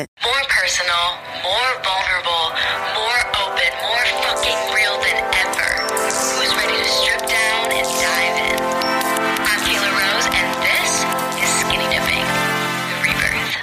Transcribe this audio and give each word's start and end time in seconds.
More 0.00 0.44
personal, 0.48 1.18
more 1.44 1.72
vulnerable, 1.84 2.56
more 2.96 3.20
open, 3.36 3.68
more 3.84 4.06
fucking 4.24 4.60
real 4.72 4.96
than 5.04 5.20
ever. 5.44 5.70
Who's 5.92 6.54
ready 6.56 6.72
to 6.72 6.88
strip 6.88 7.20
down 7.28 7.68
and 7.68 7.84
dive 7.84 8.36
in? 8.48 8.56
I'm 9.44 9.60
Kayla 9.60 9.90
Rose, 9.92 10.28
and 10.32 10.48
this 10.64 11.04
is 11.44 11.50
Skinny 11.60 11.84
Dipping, 11.92 12.24
the 12.88 12.96
rebirth. 13.12 13.56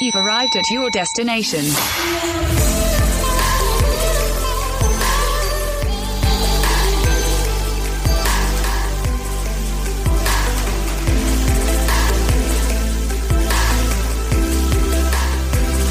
You've 0.00 0.16
arrived 0.16 0.56
at 0.56 0.68
your 0.70 0.90
destination. 0.90 1.62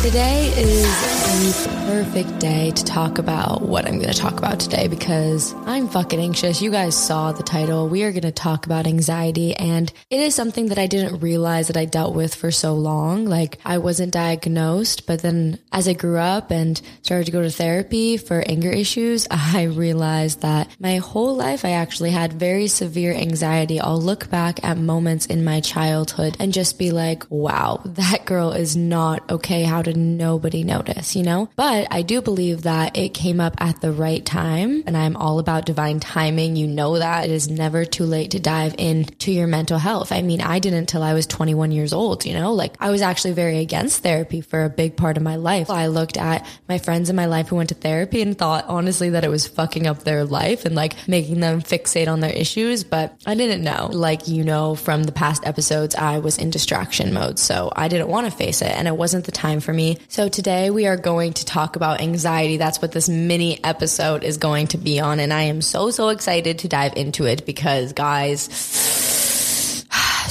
Today 0.01 0.47
is 0.55 1.78
perfect 1.89 2.37
day 2.37 2.69
to 2.69 2.85
talk 2.85 3.17
about 3.17 3.63
what 3.63 3.87
I'm 3.87 3.95
going 3.95 4.13
to 4.13 4.17
talk 4.17 4.37
about 4.37 4.59
today 4.59 4.87
because 4.87 5.55
I'm 5.65 5.87
fucking 5.87 6.19
anxious. 6.19 6.61
You 6.61 6.69
guys 6.69 6.95
saw 6.95 7.31
the 7.31 7.41
title. 7.41 7.89
We 7.89 8.03
are 8.03 8.11
going 8.11 8.21
to 8.21 8.31
talk 8.31 8.67
about 8.67 8.85
anxiety, 8.85 9.55
and 9.55 9.91
it 10.11 10.19
is 10.19 10.35
something 10.35 10.67
that 10.67 10.77
I 10.77 10.85
didn't 10.85 11.19
realize 11.19 11.65
that 11.67 11.77
I 11.77 11.85
dealt 11.85 12.13
with 12.13 12.35
for 12.35 12.51
so 12.51 12.75
long. 12.75 13.25
Like, 13.25 13.57
I 13.65 13.79
wasn't 13.79 14.13
diagnosed, 14.13 15.07
but 15.07 15.23
then 15.23 15.57
as 15.71 15.87
I 15.87 15.93
grew 15.93 16.19
up 16.19 16.51
and 16.51 16.79
started 17.01 17.25
to 17.25 17.31
go 17.31 17.41
to 17.41 17.49
therapy 17.49 18.17
for 18.17 18.43
anger 18.45 18.69
issues, 18.69 19.27
I 19.31 19.63
realized 19.63 20.41
that 20.41 20.69
my 20.79 20.97
whole 20.97 21.35
life 21.35 21.65
I 21.65 21.71
actually 21.71 22.11
had 22.11 22.33
very 22.33 22.67
severe 22.67 23.13
anxiety. 23.13 23.79
I'll 23.79 23.99
look 23.99 24.29
back 24.29 24.63
at 24.63 24.77
moments 24.77 25.25
in 25.25 25.43
my 25.43 25.59
childhood 25.59 26.37
and 26.39 26.53
just 26.53 26.77
be 26.77 26.91
like, 26.91 27.23
wow, 27.31 27.81
that 27.83 28.25
girl 28.25 28.51
is 28.51 28.77
not 28.77 29.27
okay. 29.31 29.63
How 29.63 29.81
did 29.81 29.97
nobody 29.97 30.63
notice, 30.63 31.15
you 31.15 31.23
know? 31.23 31.49
But 31.55 31.78
I 31.91 32.01
do 32.01 32.21
believe 32.21 32.63
that 32.63 32.97
it 32.97 33.13
came 33.13 33.39
up 33.39 33.55
at 33.59 33.81
the 33.81 33.91
right 33.91 34.25
time 34.25 34.83
and 34.85 34.97
I'm 34.97 35.15
all 35.15 35.39
about 35.39 35.65
divine 35.65 35.99
timing. 35.99 36.55
You 36.55 36.67
know 36.67 36.97
that 36.97 37.25
it 37.25 37.31
is 37.31 37.49
never 37.49 37.85
too 37.85 38.05
late 38.05 38.31
to 38.31 38.39
dive 38.39 38.75
into 38.77 39.31
your 39.31 39.47
mental 39.47 39.77
health. 39.77 40.11
I 40.11 40.21
mean, 40.21 40.41
I 40.41 40.59
didn't 40.59 40.79
until 40.79 41.03
I 41.03 41.13
was 41.13 41.27
21 41.27 41.71
years 41.71 41.93
old, 41.93 42.25
you 42.25 42.33
know, 42.33 42.53
like 42.53 42.75
I 42.79 42.89
was 42.89 43.01
actually 43.01 43.33
very 43.33 43.59
against 43.59 44.01
therapy 44.01 44.41
for 44.41 44.63
a 44.63 44.69
big 44.69 44.95
part 44.95 45.17
of 45.17 45.23
my 45.23 45.35
life. 45.35 45.69
I 45.69 45.87
looked 45.87 46.17
at 46.17 46.47
my 46.67 46.79
friends 46.79 47.09
in 47.09 47.15
my 47.15 47.25
life 47.25 47.49
who 47.49 47.57
went 47.57 47.69
to 47.69 47.75
therapy 47.75 48.21
and 48.21 48.37
thought 48.37 48.65
honestly 48.67 49.11
that 49.11 49.23
it 49.23 49.29
was 49.29 49.47
fucking 49.47 49.85
up 49.85 49.99
their 50.03 50.25
life 50.25 50.65
and 50.65 50.73
like 50.73 51.07
making 51.07 51.39
them 51.41 51.61
fixate 51.61 52.07
on 52.07 52.21
their 52.21 52.31
issues. 52.31 52.83
But 52.83 53.21
I 53.25 53.35
didn't 53.35 53.63
know, 53.63 53.89
like, 53.91 54.27
you 54.27 54.43
know, 54.43 54.75
from 54.75 55.03
the 55.03 55.11
past 55.11 55.45
episodes, 55.45 55.95
I 55.95 56.19
was 56.19 56.37
in 56.37 56.49
distraction 56.49 57.13
mode. 57.13 57.37
So 57.37 57.71
I 57.75 57.87
didn't 57.87 58.07
want 58.07 58.25
to 58.25 58.31
face 58.31 58.61
it 58.61 58.71
and 58.71 58.87
it 58.87 58.97
wasn't 58.97 59.25
the 59.25 59.31
time 59.31 59.59
for 59.59 59.73
me. 59.73 59.97
So 60.07 60.29
today 60.29 60.69
we 60.69 60.87
are 60.87 60.97
going 60.97 61.33
to 61.33 61.45
talk 61.45 61.68
about 61.75 62.01
anxiety. 62.01 62.57
That's 62.57 62.81
what 62.81 62.91
this 62.91 63.09
mini 63.09 63.63
episode 63.63 64.23
is 64.23 64.37
going 64.37 64.67
to 64.67 64.77
be 64.77 64.99
on. 64.99 65.19
And 65.19 65.33
I 65.33 65.43
am 65.43 65.61
so, 65.61 65.91
so 65.91 66.09
excited 66.09 66.59
to 66.59 66.67
dive 66.67 66.93
into 66.95 67.25
it 67.25 67.45
because 67.45 67.93
guys, 67.93 68.49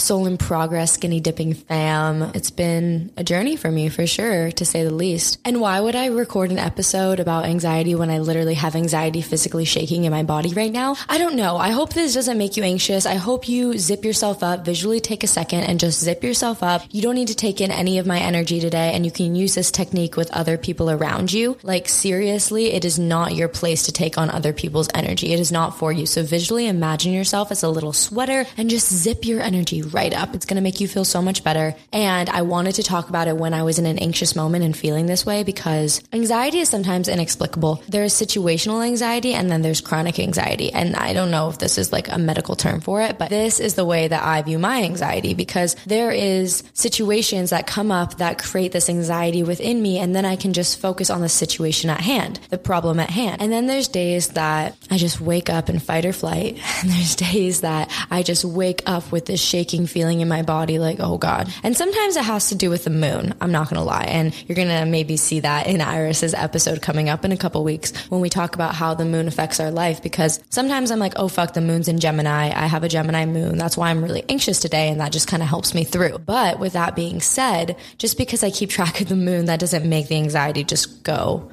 soul 0.09 0.25
in 0.25 0.39
progress, 0.39 0.93
skinny 0.93 1.21
dipping 1.21 1.53
fam. 1.53 2.23
It's 2.35 2.51
been 2.51 3.13
a 3.19 3.23
journey 3.23 3.57
for 3.57 3.71
me 3.71 3.91
for 3.91 4.07
sure, 4.07 4.51
to 4.53 4.65
say 4.65 4.83
the 4.83 4.95
least. 4.95 5.39
And 5.45 5.61
why 5.61 5.79
would 5.79 5.95
I 5.95 6.07
record 6.07 6.51
an 6.51 6.59
episode 6.59 7.21
about 7.21 7.45
anxiety 7.45 7.95
when 7.95 8.09
I 8.09 8.19
literally 8.21 8.55
have 8.55 8.75
anxiety 8.75 9.21
physically 9.21 9.67
shaking 9.67 10.05
in 10.05 10.11
my 10.11 10.23
body 10.23 10.55
right 10.55 10.73
now? 10.73 10.97
I 11.11 11.19
don't 11.19 11.37
know. 11.37 11.59
I 11.59 11.73
hope 11.73 11.93
this 11.93 12.15
doesn't 12.15 12.39
make 12.39 12.57
you 12.57 12.63
anxious. 12.63 13.05
I 13.05 13.17
hope 13.17 13.51
you 13.51 13.77
zip 13.77 14.03
yourself 14.03 14.43
up, 14.43 14.65
visually 14.65 14.99
take 14.99 15.25
a 15.25 15.27
second 15.27 15.65
and 15.65 15.79
just 15.79 16.01
zip 16.01 16.25
yourself 16.25 16.63
up. 16.63 16.85
You 16.91 17.03
don't 17.03 17.15
need 17.15 17.29
to 17.29 17.35
take 17.35 17.61
in 17.61 17.71
any 17.71 17.99
of 17.99 18.07
my 18.07 18.19
energy 18.19 18.61
today 18.61 18.95
and 18.95 19.05
you 19.05 19.13
can 19.13 19.35
use 19.35 19.55
this 19.55 19.71
technique 19.71 20.17
with 20.17 20.31
other 20.31 20.57
people 20.57 20.91
around 20.91 21.35
you. 21.35 21.59
Like 21.63 21.87
seriously, 21.87 22.73
it 22.73 22.87
is 22.87 22.99
not 22.99 23.35
your 23.35 23.49
place 23.49 23.83
to 23.83 23.93
take 23.93 24.17
on 24.17 24.31
other 24.31 24.55
people's 24.55 24.89
energy. 24.95 25.35
It 25.35 25.39
is 25.39 25.53
not 25.53 25.77
for 25.77 25.93
you. 25.93 26.07
So 26.07 26.23
visually 26.23 26.67
imagine 26.67 27.13
yourself 27.13 27.53
as 27.53 27.63
a 27.63 27.69
little 27.69 27.93
sweater 27.93 28.47
and 28.57 28.71
just 28.71 28.91
zip 28.91 29.27
your 29.27 29.43
energy 29.43 29.83
right 29.83 29.98
up. 30.07 30.35
It's 30.35 30.47
going 30.47 30.57
to 30.57 30.63
make 30.63 30.81
you 30.81 30.89
feel 30.89 31.05
so 31.05 31.21
much 31.21 31.45
better. 31.45 31.75
And 31.93 32.29
I 32.31 32.43
wanted 32.43 32.77
to 32.77 32.83
talk 32.83 33.09
about 33.09 33.29
it 33.29 33.37
when 33.37 33.55
I 33.55 33.63
was 33.63 33.79
in 33.79 33.87
an 33.87 33.99
anxious 33.99 34.37
moment 34.37 34.65
and 34.65 34.77
feeling 34.77 35.07
this 35.07 35.27
way 35.27 35.43
because 35.43 36.03
anxiety 36.13 36.59
is 36.59 36.69
sometimes 36.69 37.09
inexplicable. 37.09 37.83
There's 37.89 38.13
situational 38.13 38.85
anxiety 38.85 39.35
and 39.35 39.51
then 39.51 39.63
there's 39.63 39.81
chronic 39.81 40.19
anxiety. 40.19 40.73
And 40.73 40.97
I 40.97 41.13
don't 41.13 41.31
know 41.31 41.49
if 41.49 41.59
this 41.59 41.79
is 41.79 41.93
like 41.93 42.09
a 42.09 42.19
medical 42.19 42.57
term 42.57 42.81
for 42.81 43.03
it, 43.03 43.19
but 43.19 43.31
this 43.31 43.61
is 43.61 43.75
the 43.75 43.85
way 43.85 44.09
that 44.09 44.23
I 44.23 44.43
view 44.43 44.59
my 44.59 44.83
anxiety 44.83 45.35
because 45.35 45.75
there 45.87 46.11
is 46.11 46.63
situations 46.75 47.51
that 47.51 47.67
come 47.67 47.91
up 47.91 48.19
that 48.19 48.43
create 48.43 48.73
this 48.73 48.89
anxiety 48.89 49.43
within 49.43 49.83
me. 49.83 49.99
And 49.99 50.15
then 50.15 50.25
I 50.25 50.37
can 50.37 50.53
just 50.53 50.79
focus 50.79 51.11
on 51.11 51.21
the 51.21 51.29
situation 51.29 51.91
at 51.91 52.01
hand, 52.01 52.41
the 52.51 52.59
problem 52.59 53.01
at 53.01 53.11
hand. 53.11 53.41
And 53.43 53.53
then 53.53 53.67
there's 53.67 53.89
days 53.89 54.29
that 54.29 54.77
I 54.91 54.99
just 54.99 55.21
wake 55.21 55.51
up 55.51 55.69
in 55.69 55.79
fight 55.79 56.05
or 56.05 56.13
flight. 56.13 56.59
And 56.81 56.91
there's 56.91 57.17
days 57.17 57.63
that 57.63 57.91
I 58.09 58.23
just 58.23 58.45
wake 58.45 58.83
up 58.87 59.11
with 59.11 59.27
this 59.27 59.41
shaking 59.41 59.88
feeling 59.88 60.21
in 60.21 60.28
my 60.28 60.43
body 60.43 60.78
like, 60.78 60.99
oh 61.00 61.19
God. 61.19 61.53
And 61.62 61.76
sometimes 61.76 62.16
it 62.16 62.25
has 62.25 62.49
to 62.50 62.54
do 62.54 62.71
with 62.71 62.84
the 62.84 62.91
moon. 62.91 63.34
I'm 63.41 63.50
not 63.50 63.69
going 63.69 63.81
to 63.81 63.84
lie. 63.84 64.04
And 64.04 64.34
you're 64.47 64.56
going 64.56 64.69
to 64.69 64.87
maybe 64.87 65.16
see 65.16 65.40
that 65.40 65.67
in 65.67 65.81
Iris's 65.81 66.35
episode 66.35 66.82
coming 66.82 67.08
up 67.08 67.25
in 67.25 67.32
a 67.32 67.37
couple 67.37 67.64
weeks 67.64 67.96
when 68.08 68.20
we 68.20 68.29
talk 68.29 68.55
about 68.55 68.75
how 68.75 68.94
the 68.94 69.05
moon 69.05 69.26
affects 69.26 69.61
our 69.61 69.70
life 69.70 70.02
because 70.02 70.40
sometimes 70.50 70.90
I'm 70.90 70.99
like, 70.99 71.14
oh 71.17 71.29
fuck, 71.29 71.55
the 71.55 71.61
moon's 71.61 71.88
in 71.88 71.99
Gemini. 71.99 72.52
I 72.55 72.67
have 72.67 72.85
a 72.85 72.88
Gemini 72.88 73.26
moon. 73.26 73.58
That's 73.58 73.76
why 73.76 73.90
I'm 73.90 74.02
really 74.02 74.25
anxious 74.29 74.61
today. 74.61 74.88
And 74.88 75.00
that 75.00 75.12
just 75.12 75.29
kind 75.29 75.43
of 75.43 75.49
helps 75.49 75.75
me 75.75 75.85
through. 75.85 76.19
But 76.19 76.58
with 76.58 76.75
that 76.75 76.94
being 76.94 77.20
said, 77.20 77.76
just 77.99 78.19
because 78.19 78.44
I 78.44 78.50
keep 78.50 78.70
track 78.70 79.00
of 79.00 79.08
the 79.08 79.17
moon, 79.17 79.46
that 79.46 79.61
doesn't 79.61 79.88
make 79.88 80.08
the 80.08 80.17
anxiety 80.17 80.64
just 80.64 81.02
go 81.02 81.50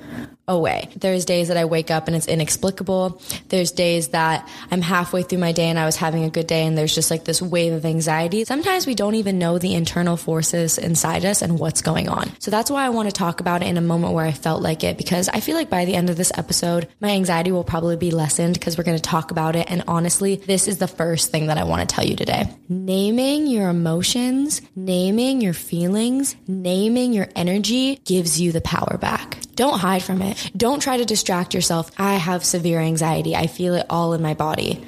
away. 0.48 0.90
There's 0.96 1.26
days 1.26 1.48
that 1.48 1.58
I 1.58 1.66
wake 1.66 1.90
up 1.90 2.08
and 2.08 2.16
it's 2.16 2.28
inexplicable. 2.28 3.22
There's 3.50 3.72
days 3.72 4.10
that 4.10 4.48
I'm 4.70 4.82
halfway 4.82 5.24
through 5.24 5.40
my 5.40 5.52
day 5.52 5.70
and 5.70 5.80
I 5.80 5.86
was 5.86 5.96
having 5.96 6.24
a 6.24 6.30
good 6.30 6.48
day 6.48 6.66
and 6.66 6.78
there's 6.78 6.94
just 6.94 7.10
like 7.10 7.26
this 7.26 7.42
wave 7.42 7.74
of 7.74 7.86
anxiety. 7.86 8.46
Sometimes 8.46 8.86
we 8.86 8.94
don't 8.94 9.16
even 9.16 9.40
know 9.40 9.58
the 9.58 9.74
internal 9.74 10.18
forces 10.18 10.78
inside 10.78 11.26
us 11.26 11.42
and 11.42 11.60
what's 11.60 11.82
going 11.82 12.10
on. 12.10 12.30
So 12.40 12.52
that's 12.52 12.70
why 12.70 12.86
I 12.86 12.90
want 12.90 13.10
to 13.10 13.14
talk 13.14 13.40
about 13.40 13.64
it 13.64 13.68
in 13.68 13.78
a 13.78 13.82
moment 13.82 14.14
where 14.14 14.26
I 14.26 14.32
felt 14.32 14.62
like 14.62 14.84
it 14.84 14.98
because 14.98 15.30
I 15.30 15.40
feel 15.40 15.56
like 15.56 15.70
by 15.70 15.86
the 15.86 15.96
end 15.96 16.10
of 16.10 16.18
this 16.18 16.32
episode, 16.36 16.88
my 17.00 17.10
anxiety 17.10 17.52
will 17.52 17.64
probably 17.64 17.98
be 17.98 18.12
lessened 18.12 18.54
because 18.54 18.78
we're 18.78 18.84
going 18.84 18.98
to 18.98 19.04
talk 19.04 19.32
about 19.32 19.56
it. 19.56 19.70
And 19.70 19.84
honestly, 19.88 20.36
this 20.36 20.68
is 20.68 20.78
the 20.78 20.88
first 20.88 21.32
thing 21.32 21.48
that 21.48 21.58
I 21.58 21.64
want 21.64 21.88
to 21.88 21.94
tell 21.94 22.06
you 22.06 22.16
today. 22.16 22.46
Naming 22.70 23.48
your 23.48 23.70
emotions, 23.70 24.62
naming 24.76 25.42
your 25.42 25.54
feelings, 25.54 26.36
naming 26.48 27.14
your 27.14 27.28
energy 27.36 27.96
gives 28.06 28.40
you 28.40 28.52
the 28.52 28.62
power 28.62 28.98
back. 29.00 29.40
Don't 29.56 29.80
hide 29.80 30.04
from 30.04 30.22
it. 30.22 30.52
Don't 30.56 30.82
try 30.82 30.98
to 30.98 31.06
distract 31.06 31.54
yourself. 31.54 31.90
I 31.98 32.16
have 32.16 32.44
severe 32.44 32.80
anxiety. 32.80 33.36
I 33.36 33.48
feel 33.48 33.74
it 33.76 33.86
all 33.90 34.14
in 34.14 34.22
my 34.22 34.34
body. 34.34 34.86